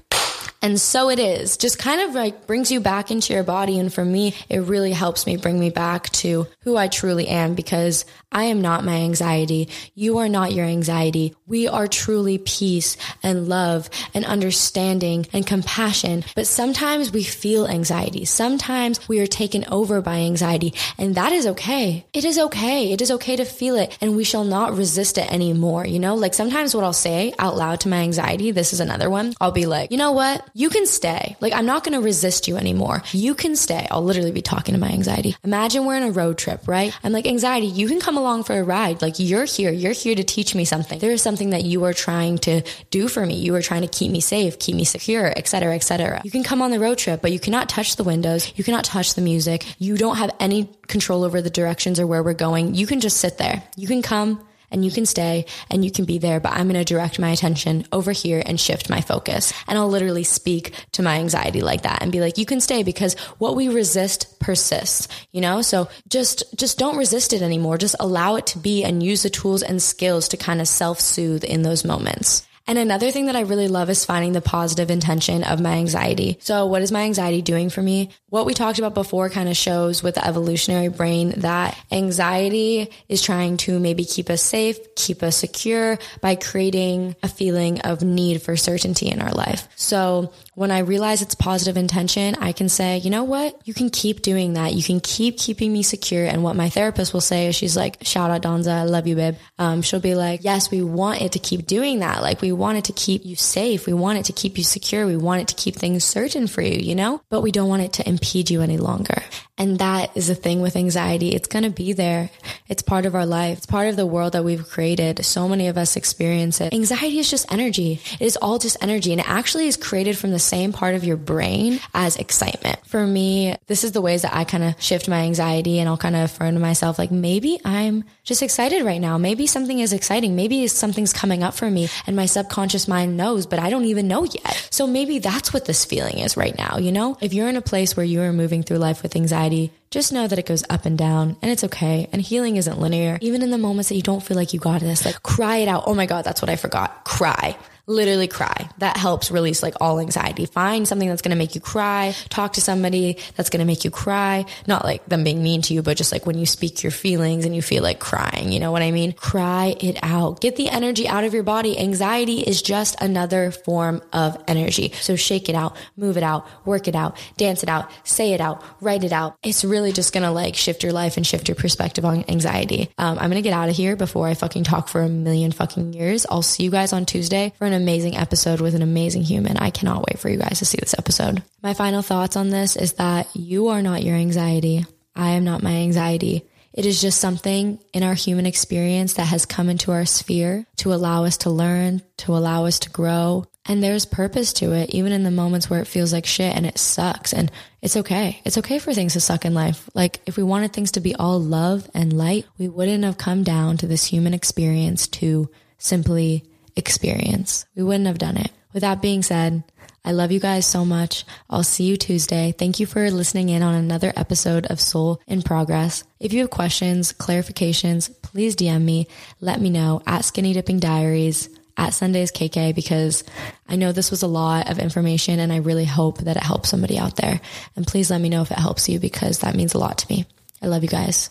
and 0.62 0.80
so 0.80 1.10
it 1.10 1.20
is 1.20 1.56
just 1.56 1.78
kind 1.78 2.00
of 2.00 2.14
like 2.14 2.46
brings 2.46 2.72
you 2.72 2.80
back 2.80 3.10
into 3.12 3.32
your 3.32 3.44
body. 3.44 3.78
And 3.78 3.92
for 3.92 4.04
me, 4.04 4.34
it 4.48 4.60
really 4.60 4.90
helps 4.90 5.26
me 5.26 5.36
bring 5.36 5.60
me 5.60 5.70
back 5.70 6.10
to 6.10 6.48
who 6.62 6.76
I 6.76 6.88
truly 6.88 7.28
am 7.28 7.54
because 7.54 8.04
I 8.36 8.44
am 8.44 8.60
not 8.60 8.84
my 8.84 8.96
anxiety. 8.96 9.70
You 9.94 10.18
are 10.18 10.28
not 10.28 10.52
your 10.52 10.66
anxiety. 10.66 11.34
We 11.46 11.68
are 11.68 11.88
truly 11.88 12.36
peace 12.36 12.98
and 13.22 13.48
love 13.48 13.88
and 14.12 14.26
understanding 14.26 15.26
and 15.32 15.46
compassion. 15.46 16.22
But 16.34 16.46
sometimes 16.46 17.10
we 17.10 17.22
feel 17.22 17.66
anxiety. 17.66 18.26
Sometimes 18.26 19.08
we 19.08 19.20
are 19.20 19.26
taken 19.26 19.64
over 19.70 20.02
by 20.02 20.16
anxiety 20.18 20.74
and 20.98 21.14
that 21.14 21.32
is 21.32 21.46
okay. 21.46 22.04
It 22.12 22.26
is 22.26 22.38
okay. 22.38 22.92
It 22.92 23.00
is 23.00 23.10
okay 23.12 23.36
to 23.36 23.46
feel 23.46 23.74
it 23.76 23.96
and 24.02 24.14
we 24.14 24.24
shall 24.24 24.44
not 24.44 24.76
resist 24.76 25.16
it 25.16 25.32
anymore. 25.32 25.86
You 25.86 25.98
know, 25.98 26.14
like 26.14 26.34
sometimes 26.34 26.74
what 26.74 26.84
I'll 26.84 26.92
say 26.92 27.32
out 27.38 27.56
loud 27.56 27.80
to 27.80 27.88
my 27.88 28.02
anxiety, 28.02 28.50
this 28.50 28.74
is 28.74 28.80
another 28.80 29.08
one. 29.08 29.32
I'll 29.40 29.50
be 29.50 29.64
like, 29.64 29.90
you 29.90 29.96
know 29.96 30.12
what? 30.12 30.46
You 30.52 30.68
can 30.68 30.84
stay. 30.84 31.36
Like, 31.40 31.54
I'm 31.54 31.64
not 31.64 31.84
going 31.84 31.98
to 31.98 32.04
resist 32.04 32.48
you 32.48 32.58
anymore. 32.58 33.02
You 33.12 33.34
can 33.34 33.56
stay. 33.56 33.88
I'll 33.90 34.04
literally 34.04 34.32
be 34.32 34.42
talking 34.42 34.74
to 34.74 34.80
my 34.80 34.90
anxiety. 34.90 35.34
Imagine 35.42 35.86
we're 35.86 35.96
in 35.96 36.02
a 36.02 36.10
road 36.10 36.36
trip, 36.36 36.68
right? 36.68 36.94
I'm 37.02 37.12
like, 37.12 37.26
anxiety, 37.26 37.68
you 37.68 37.88
can 37.88 37.98
come 37.98 38.18
along 38.18 38.25
for 38.44 38.58
a 38.58 38.62
ride. 38.62 39.02
Like, 39.02 39.14
you're 39.18 39.44
here. 39.44 39.70
You're 39.70 39.92
here 39.92 40.14
to 40.14 40.24
teach 40.24 40.54
me 40.54 40.64
something. 40.64 40.98
There 40.98 41.10
is 41.10 41.22
something 41.22 41.50
that 41.50 41.64
you 41.64 41.84
are 41.84 41.92
trying 41.92 42.38
to 42.38 42.62
do 42.90 43.08
for 43.08 43.24
me. 43.24 43.34
You 43.34 43.54
are 43.54 43.62
trying 43.62 43.82
to 43.82 43.88
keep 43.88 44.10
me 44.10 44.20
safe, 44.20 44.58
keep 44.58 44.74
me 44.74 44.84
secure, 44.84 45.32
etc., 45.36 45.74
etc. 45.74 46.20
You 46.24 46.30
can 46.30 46.42
come 46.42 46.60
on 46.60 46.70
the 46.70 46.80
road 46.80 46.98
trip, 46.98 47.22
but 47.22 47.32
you 47.32 47.40
cannot 47.40 47.68
touch 47.68 47.96
the 47.96 48.04
windows. 48.04 48.52
You 48.56 48.64
cannot 48.64 48.84
touch 48.84 49.14
the 49.14 49.22
music. 49.22 49.64
You 49.78 49.96
don't 49.96 50.16
have 50.16 50.34
any 50.40 50.68
control 50.88 51.24
over 51.24 51.40
the 51.40 51.50
directions 51.50 52.00
or 52.00 52.06
where 52.06 52.22
we're 52.22 52.34
going. 52.34 52.74
You 52.74 52.86
can 52.86 53.00
just 53.00 53.18
sit 53.18 53.38
there. 53.38 53.62
You 53.76 53.86
can 53.86 54.02
come 54.02 54.46
and 54.76 54.84
you 54.84 54.90
can 54.90 55.06
stay 55.06 55.46
and 55.70 55.84
you 55.84 55.90
can 55.90 56.04
be 56.04 56.18
there, 56.18 56.38
but 56.38 56.52
I'm 56.52 56.68
going 56.68 56.74
to 56.74 56.84
direct 56.84 57.18
my 57.18 57.30
attention 57.30 57.86
over 57.90 58.12
here 58.12 58.42
and 58.44 58.60
shift 58.60 58.90
my 58.90 59.00
focus. 59.00 59.52
And 59.66 59.78
I'll 59.78 59.88
literally 59.88 60.22
speak 60.22 60.74
to 60.92 61.02
my 61.02 61.16
anxiety 61.16 61.62
like 61.62 61.82
that 61.82 62.02
and 62.02 62.12
be 62.12 62.20
like, 62.20 62.36
you 62.36 62.44
can 62.44 62.60
stay 62.60 62.82
because 62.82 63.14
what 63.38 63.56
we 63.56 63.68
resist 63.68 64.38
persists, 64.38 65.08
you 65.32 65.40
know? 65.40 65.62
So 65.62 65.88
just, 66.08 66.44
just 66.56 66.78
don't 66.78 66.98
resist 66.98 67.32
it 67.32 67.40
anymore. 67.40 67.78
Just 67.78 67.96
allow 67.98 68.36
it 68.36 68.46
to 68.48 68.58
be 68.58 68.84
and 68.84 69.02
use 69.02 69.22
the 69.22 69.30
tools 69.30 69.62
and 69.62 69.82
skills 69.82 70.28
to 70.28 70.36
kind 70.36 70.60
of 70.60 70.68
self 70.68 71.00
soothe 71.00 71.42
in 71.42 71.62
those 71.62 71.84
moments. 71.84 72.46
And 72.66 72.78
another 72.78 73.10
thing 73.10 73.26
that 73.26 73.36
I 73.36 73.40
really 73.40 73.68
love 73.68 73.90
is 73.90 74.04
finding 74.04 74.32
the 74.32 74.40
positive 74.40 74.90
intention 74.90 75.44
of 75.44 75.60
my 75.60 75.74
anxiety. 75.74 76.38
So 76.40 76.66
what 76.66 76.82
is 76.82 76.90
my 76.90 77.02
anxiety 77.02 77.42
doing 77.42 77.70
for 77.70 77.80
me? 77.80 78.10
What 78.28 78.44
we 78.44 78.54
talked 78.54 78.78
about 78.78 78.94
before 78.94 79.30
kind 79.30 79.48
of 79.48 79.56
shows 79.56 80.02
with 80.02 80.16
the 80.16 80.26
evolutionary 80.26 80.88
brain 80.88 81.34
that 81.38 81.78
anxiety 81.92 82.90
is 83.08 83.22
trying 83.22 83.56
to 83.58 83.78
maybe 83.78 84.04
keep 84.04 84.30
us 84.30 84.42
safe, 84.42 84.78
keep 84.96 85.22
us 85.22 85.36
secure 85.36 85.98
by 86.20 86.34
creating 86.34 87.14
a 87.22 87.28
feeling 87.28 87.80
of 87.82 88.02
need 88.02 88.42
for 88.42 88.56
certainty 88.56 89.08
in 89.08 89.20
our 89.20 89.32
life. 89.32 89.68
So 89.76 90.32
when 90.56 90.70
I 90.70 90.78
realize 90.78 91.20
it's 91.20 91.34
positive 91.34 91.76
intention, 91.76 92.34
I 92.36 92.52
can 92.52 92.70
say, 92.70 92.96
you 92.96 93.10
know 93.10 93.24
what? 93.24 93.60
You 93.66 93.74
can 93.74 93.90
keep 93.90 94.22
doing 94.22 94.54
that. 94.54 94.72
You 94.72 94.82
can 94.82 95.00
keep 95.00 95.36
keeping 95.36 95.70
me 95.70 95.82
secure. 95.82 96.24
And 96.24 96.42
what 96.42 96.56
my 96.56 96.70
therapist 96.70 97.12
will 97.12 97.20
say 97.20 97.48
is 97.48 97.54
she's 97.54 97.76
like, 97.76 97.98
shout 98.00 98.30
out 98.30 98.40
Donza. 98.40 98.72
I 98.72 98.84
love 98.84 99.06
you, 99.06 99.16
babe. 99.16 99.36
Um, 99.58 99.82
she'll 99.82 100.00
be 100.00 100.14
like, 100.14 100.44
yes, 100.44 100.70
we 100.70 100.80
want 100.80 101.20
it 101.20 101.32
to 101.32 101.38
keep 101.38 101.66
doing 101.66 101.98
that. 101.98 102.22
Like 102.22 102.40
we 102.40 102.52
want 102.52 102.78
it 102.78 102.84
to 102.84 102.94
keep 102.94 103.26
you 103.26 103.36
safe. 103.36 103.86
We 103.86 103.92
want 103.92 104.18
it 104.18 104.24
to 104.24 104.32
keep 104.32 104.56
you 104.56 104.64
secure. 104.64 105.04
We 105.04 105.18
want 105.18 105.42
it 105.42 105.48
to 105.48 105.54
keep 105.56 105.76
things 105.76 106.04
certain 106.04 106.46
for 106.46 106.62
you, 106.62 106.78
you 106.78 106.94
know, 106.94 107.20
but 107.28 107.42
we 107.42 107.52
don't 107.52 107.68
want 107.68 107.82
it 107.82 107.92
to 107.94 108.08
impede 108.08 108.48
you 108.48 108.62
any 108.62 108.78
longer. 108.78 109.22
And 109.58 109.78
that 109.78 110.16
is 110.16 110.28
the 110.28 110.34
thing 110.34 110.62
with 110.62 110.76
anxiety. 110.76 111.34
It's 111.34 111.48
going 111.48 111.64
to 111.64 111.70
be 111.70 111.92
there. 111.92 112.30
It's 112.66 112.82
part 112.82 113.04
of 113.04 113.14
our 113.14 113.26
life. 113.26 113.58
It's 113.58 113.66
part 113.66 113.88
of 113.88 113.96
the 113.96 114.06
world 114.06 114.32
that 114.32 114.44
we've 114.44 114.66
created. 114.66 115.24
So 115.24 115.48
many 115.48 115.68
of 115.68 115.76
us 115.76 115.96
experience 115.96 116.62
it. 116.62 116.72
Anxiety 116.72 117.18
is 117.18 117.30
just 117.30 117.50
energy. 117.52 118.00
It 118.20 118.24
is 118.24 118.36
all 118.36 118.58
just 118.58 118.76
energy 118.80 119.12
and 119.12 119.20
it 119.20 119.28
actually 119.28 119.66
is 119.66 119.76
created 119.76 120.16
from 120.16 120.30
the 120.30 120.45
same 120.46 120.72
part 120.72 120.94
of 120.94 121.04
your 121.04 121.16
brain 121.16 121.80
as 121.92 122.16
excitement. 122.16 122.78
For 122.86 123.06
me, 123.06 123.56
this 123.66 123.84
is 123.84 123.92
the 123.92 124.00
ways 124.00 124.22
that 124.22 124.34
I 124.34 124.44
kind 124.44 124.64
of 124.64 124.80
shift 124.80 125.08
my 125.08 125.22
anxiety 125.22 125.78
and 125.78 125.88
I'll 125.88 125.96
kind 125.96 126.16
of 126.16 126.22
affirm 126.22 126.54
to 126.54 126.60
myself, 126.60 126.98
like, 126.98 127.10
maybe 127.10 127.60
I'm 127.64 128.04
just 128.24 128.42
excited 128.42 128.84
right 128.84 129.00
now. 129.00 129.18
Maybe 129.18 129.46
something 129.46 129.78
is 129.78 129.92
exciting. 129.92 130.36
Maybe 130.36 130.66
something's 130.68 131.12
coming 131.12 131.42
up 131.42 131.54
for 131.54 131.70
me 131.70 131.88
and 132.06 132.16
my 132.16 132.26
subconscious 132.26 132.88
mind 132.88 133.16
knows, 133.16 133.46
but 133.46 133.58
I 133.58 133.70
don't 133.70 133.84
even 133.84 134.08
know 134.08 134.24
yet. 134.24 134.68
So 134.70 134.86
maybe 134.86 135.18
that's 135.18 135.52
what 135.52 135.64
this 135.64 135.84
feeling 135.84 136.18
is 136.18 136.36
right 136.36 136.56
now. 136.56 136.78
You 136.78 136.92
know, 136.92 137.16
if 137.20 137.34
you're 137.34 137.48
in 137.48 137.56
a 137.56 137.62
place 137.62 137.96
where 137.96 138.06
you 138.06 138.20
are 138.22 138.32
moving 138.32 138.62
through 138.62 138.78
life 138.78 139.02
with 139.02 139.16
anxiety, 139.16 139.72
just 139.90 140.12
know 140.12 140.26
that 140.26 140.38
it 140.38 140.46
goes 140.46 140.64
up 140.68 140.84
and 140.84 140.98
down 140.98 141.36
and 141.42 141.50
it's 141.50 141.64
okay. 141.64 142.08
And 142.12 142.20
healing 142.20 142.56
isn't 142.56 142.78
linear. 142.78 143.18
Even 143.20 143.42
in 143.42 143.50
the 143.50 143.58
moments 143.58 143.88
that 143.88 143.96
you 143.96 144.02
don't 144.02 144.22
feel 144.22 144.36
like 144.36 144.52
you 144.52 144.60
got 144.60 144.80
this, 144.80 145.04
like 145.04 145.22
cry 145.22 145.58
it 145.58 145.68
out. 145.68 145.84
Oh 145.86 145.94
my 145.94 146.06
God, 146.06 146.24
that's 146.24 146.42
what 146.42 146.50
I 146.50 146.56
forgot. 146.56 147.04
Cry 147.04 147.56
literally 147.86 148.26
cry. 148.26 148.68
That 148.78 148.96
helps 148.96 149.30
release 149.30 149.62
like 149.62 149.74
all 149.80 150.00
anxiety. 150.00 150.46
Find 150.46 150.86
something 150.86 151.08
that's 151.08 151.22
going 151.22 151.30
to 151.30 151.36
make 151.36 151.54
you 151.54 151.60
cry. 151.60 152.14
Talk 152.28 152.54
to 152.54 152.60
somebody 152.60 153.18
that's 153.36 153.50
going 153.50 153.60
to 153.60 153.66
make 153.66 153.84
you 153.84 153.90
cry. 153.90 154.44
Not 154.66 154.84
like 154.84 155.06
them 155.06 155.24
being 155.24 155.42
mean 155.42 155.62
to 155.62 155.74
you, 155.74 155.82
but 155.82 155.96
just 155.96 156.12
like 156.12 156.26
when 156.26 156.38
you 156.38 156.46
speak 156.46 156.82
your 156.82 156.90
feelings 156.90 157.44
and 157.44 157.54
you 157.54 157.62
feel 157.62 157.82
like 157.82 158.00
crying. 158.00 158.50
You 158.52 158.60
know 158.60 158.72
what 158.72 158.82
I 158.82 158.90
mean? 158.90 159.12
Cry 159.12 159.76
it 159.80 159.98
out. 160.02 160.40
Get 160.40 160.56
the 160.56 160.68
energy 160.68 161.06
out 161.06 161.24
of 161.24 161.32
your 161.32 161.42
body. 161.42 161.78
Anxiety 161.78 162.40
is 162.40 162.60
just 162.60 163.00
another 163.00 163.50
form 163.50 164.02
of 164.12 164.42
energy. 164.48 164.92
So 165.00 165.14
shake 165.16 165.48
it 165.48 165.54
out, 165.54 165.76
move 165.96 166.16
it 166.16 166.22
out, 166.22 166.46
work 166.66 166.88
it 166.88 166.96
out, 166.96 167.16
dance 167.36 167.62
it 167.62 167.68
out, 167.68 167.90
say 168.04 168.32
it 168.32 168.40
out, 168.40 168.62
write 168.80 169.04
it 169.04 169.12
out. 169.12 169.36
It's 169.42 169.64
really 169.64 169.92
just 169.92 170.12
going 170.12 170.24
to 170.24 170.30
like 170.30 170.56
shift 170.56 170.82
your 170.82 170.92
life 170.92 171.16
and 171.16 171.26
shift 171.26 171.48
your 171.48 171.54
perspective 171.54 172.04
on 172.04 172.24
anxiety. 172.28 172.90
Um, 172.98 173.18
I'm 173.18 173.30
going 173.30 173.42
to 173.42 173.42
get 173.42 173.52
out 173.52 173.68
of 173.68 173.76
here 173.76 173.96
before 173.96 174.26
I 174.26 174.34
fucking 174.34 174.64
talk 174.64 174.88
for 174.88 175.02
a 175.02 175.08
million 175.08 175.52
fucking 175.52 175.92
years. 175.92 176.26
I'll 176.28 176.42
see 176.42 176.64
you 176.64 176.70
guys 176.70 176.92
on 176.92 177.06
Tuesday 177.06 177.52
for 177.58 177.66
an 177.66 177.75
amazing 177.76 178.16
episode 178.16 178.60
with 178.60 178.74
an 178.74 178.82
amazing 178.82 179.22
human. 179.22 179.56
I 179.56 179.70
cannot 179.70 180.04
wait 180.06 180.18
for 180.18 180.28
you 180.28 180.38
guys 180.38 180.58
to 180.58 180.64
see 180.64 180.78
this 180.80 180.94
episode. 180.98 181.42
My 181.62 181.74
final 181.74 182.02
thoughts 182.02 182.36
on 182.36 182.50
this 182.50 182.76
is 182.76 182.94
that 182.94 183.28
you 183.34 183.68
are 183.68 183.82
not 183.82 184.02
your 184.02 184.16
anxiety. 184.16 184.84
I 185.14 185.30
am 185.30 185.44
not 185.44 185.62
my 185.62 185.72
anxiety. 185.72 186.44
It 186.76 186.84
is 186.84 187.00
just 187.00 187.20
something 187.20 187.78
in 187.94 188.02
our 188.02 188.12
human 188.12 188.44
experience 188.44 189.14
that 189.14 189.24
has 189.28 189.46
come 189.46 189.70
into 189.70 189.92
our 189.92 190.04
sphere 190.04 190.66
to 190.76 190.92
allow 190.92 191.24
us 191.24 191.38
to 191.38 191.50
learn, 191.50 192.02
to 192.18 192.36
allow 192.36 192.66
us 192.66 192.80
to 192.80 192.90
grow. 192.90 193.46
And 193.64 193.82
there's 193.82 194.04
purpose 194.04 194.52
to 194.54 194.72
it, 194.72 194.90
even 194.90 195.10
in 195.10 195.24
the 195.24 195.30
moments 195.30 195.70
where 195.70 195.80
it 195.80 195.86
feels 195.86 196.12
like 196.12 196.26
shit 196.26 196.54
and 196.54 196.66
it 196.66 196.76
sucks. 196.76 197.32
And 197.32 197.50
it's 197.80 197.96
okay. 197.96 198.42
It's 198.44 198.58
okay 198.58 198.78
for 198.78 198.92
things 198.92 199.14
to 199.14 199.20
suck 199.20 199.46
in 199.46 199.54
life. 199.54 199.88
Like 199.94 200.20
if 200.26 200.36
we 200.36 200.42
wanted 200.42 200.74
things 200.74 200.92
to 200.92 201.00
be 201.00 201.14
all 201.14 201.40
love 201.40 201.88
and 201.94 202.12
light, 202.12 202.44
we 202.58 202.68
wouldn't 202.68 203.04
have 203.04 203.16
come 203.16 203.42
down 203.42 203.78
to 203.78 203.86
this 203.86 204.04
human 204.04 204.34
experience 204.34 205.08
to 205.08 205.50
simply 205.78 206.44
experience. 206.76 207.66
We 207.74 207.82
wouldn't 207.82 208.06
have 208.06 208.18
done 208.18 208.36
it. 208.36 208.50
With 208.72 208.82
that 208.82 209.02
being 209.02 209.22
said, 209.22 209.64
I 210.04 210.12
love 210.12 210.30
you 210.30 210.38
guys 210.38 210.66
so 210.66 210.84
much. 210.84 211.24
I'll 211.50 211.64
see 211.64 211.84
you 211.84 211.96
Tuesday. 211.96 212.52
Thank 212.56 212.78
you 212.78 212.86
for 212.86 213.10
listening 213.10 213.48
in 213.48 213.62
on 213.62 213.74
another 213.74 214.12
episode 214.14 214.66
of 214.66 214.80
Soul 214.80 215.20
in 215.26 215.42
Progress. 215.42 216.04
If 216.20 216.32
you 216.32 216.40
have 216.40 216.50
questions, 216.50 217.12
clarifications, 217.12 218.10
please 218.22 218.54
DM 218.54 218.82
me. 218.82 219.08
Let 219.40 219.60
me 219.60 219.70
know 219.70 220.02
at 220.06 220.24
Skinny 220.24 220.52
Dipping 220.52 220.78
Diaries 220.78 221.48
at 221.76 221.92
Sundays 221.92 222.30
KK 222.30 222.74
because 222.74 223.24
I 223.68 223.76
know 223.76 223.92
this 223.92 224.10
was 224.10 224.22
a 224.22 224.28
lot 224.28 224.70
of 224.70 224.78
information 224.78 225.40
and 225.40 225.52
I 225.52 225.56
really 225.56 225.84
hope 225.84 226.18
that 226.18 226.36
it 226.36 226.42
helps 226.42 226.68
somebody 226.68 226.98
out 226.98 227.16
there. 227.16 227.40
And 227.74 227.86
please 227.86 228.10
let 228.10 228.20
me 228.20 228.28
know 228.28 228.42
if 228.42 228.50
it 228.50 228.58
helps 228.58 228.88
you 228.88 229.00
because 229.00 229.40
that 229.40 229.56
means 229.56 229.74
a 229.74 229.78
lot 229.78 229.98
to 229.98 230.06
me. 230.08 230.26
I 230.62 230.68
love 230.68 230.82
you 230.82 230.88
guys. 230.88 231.30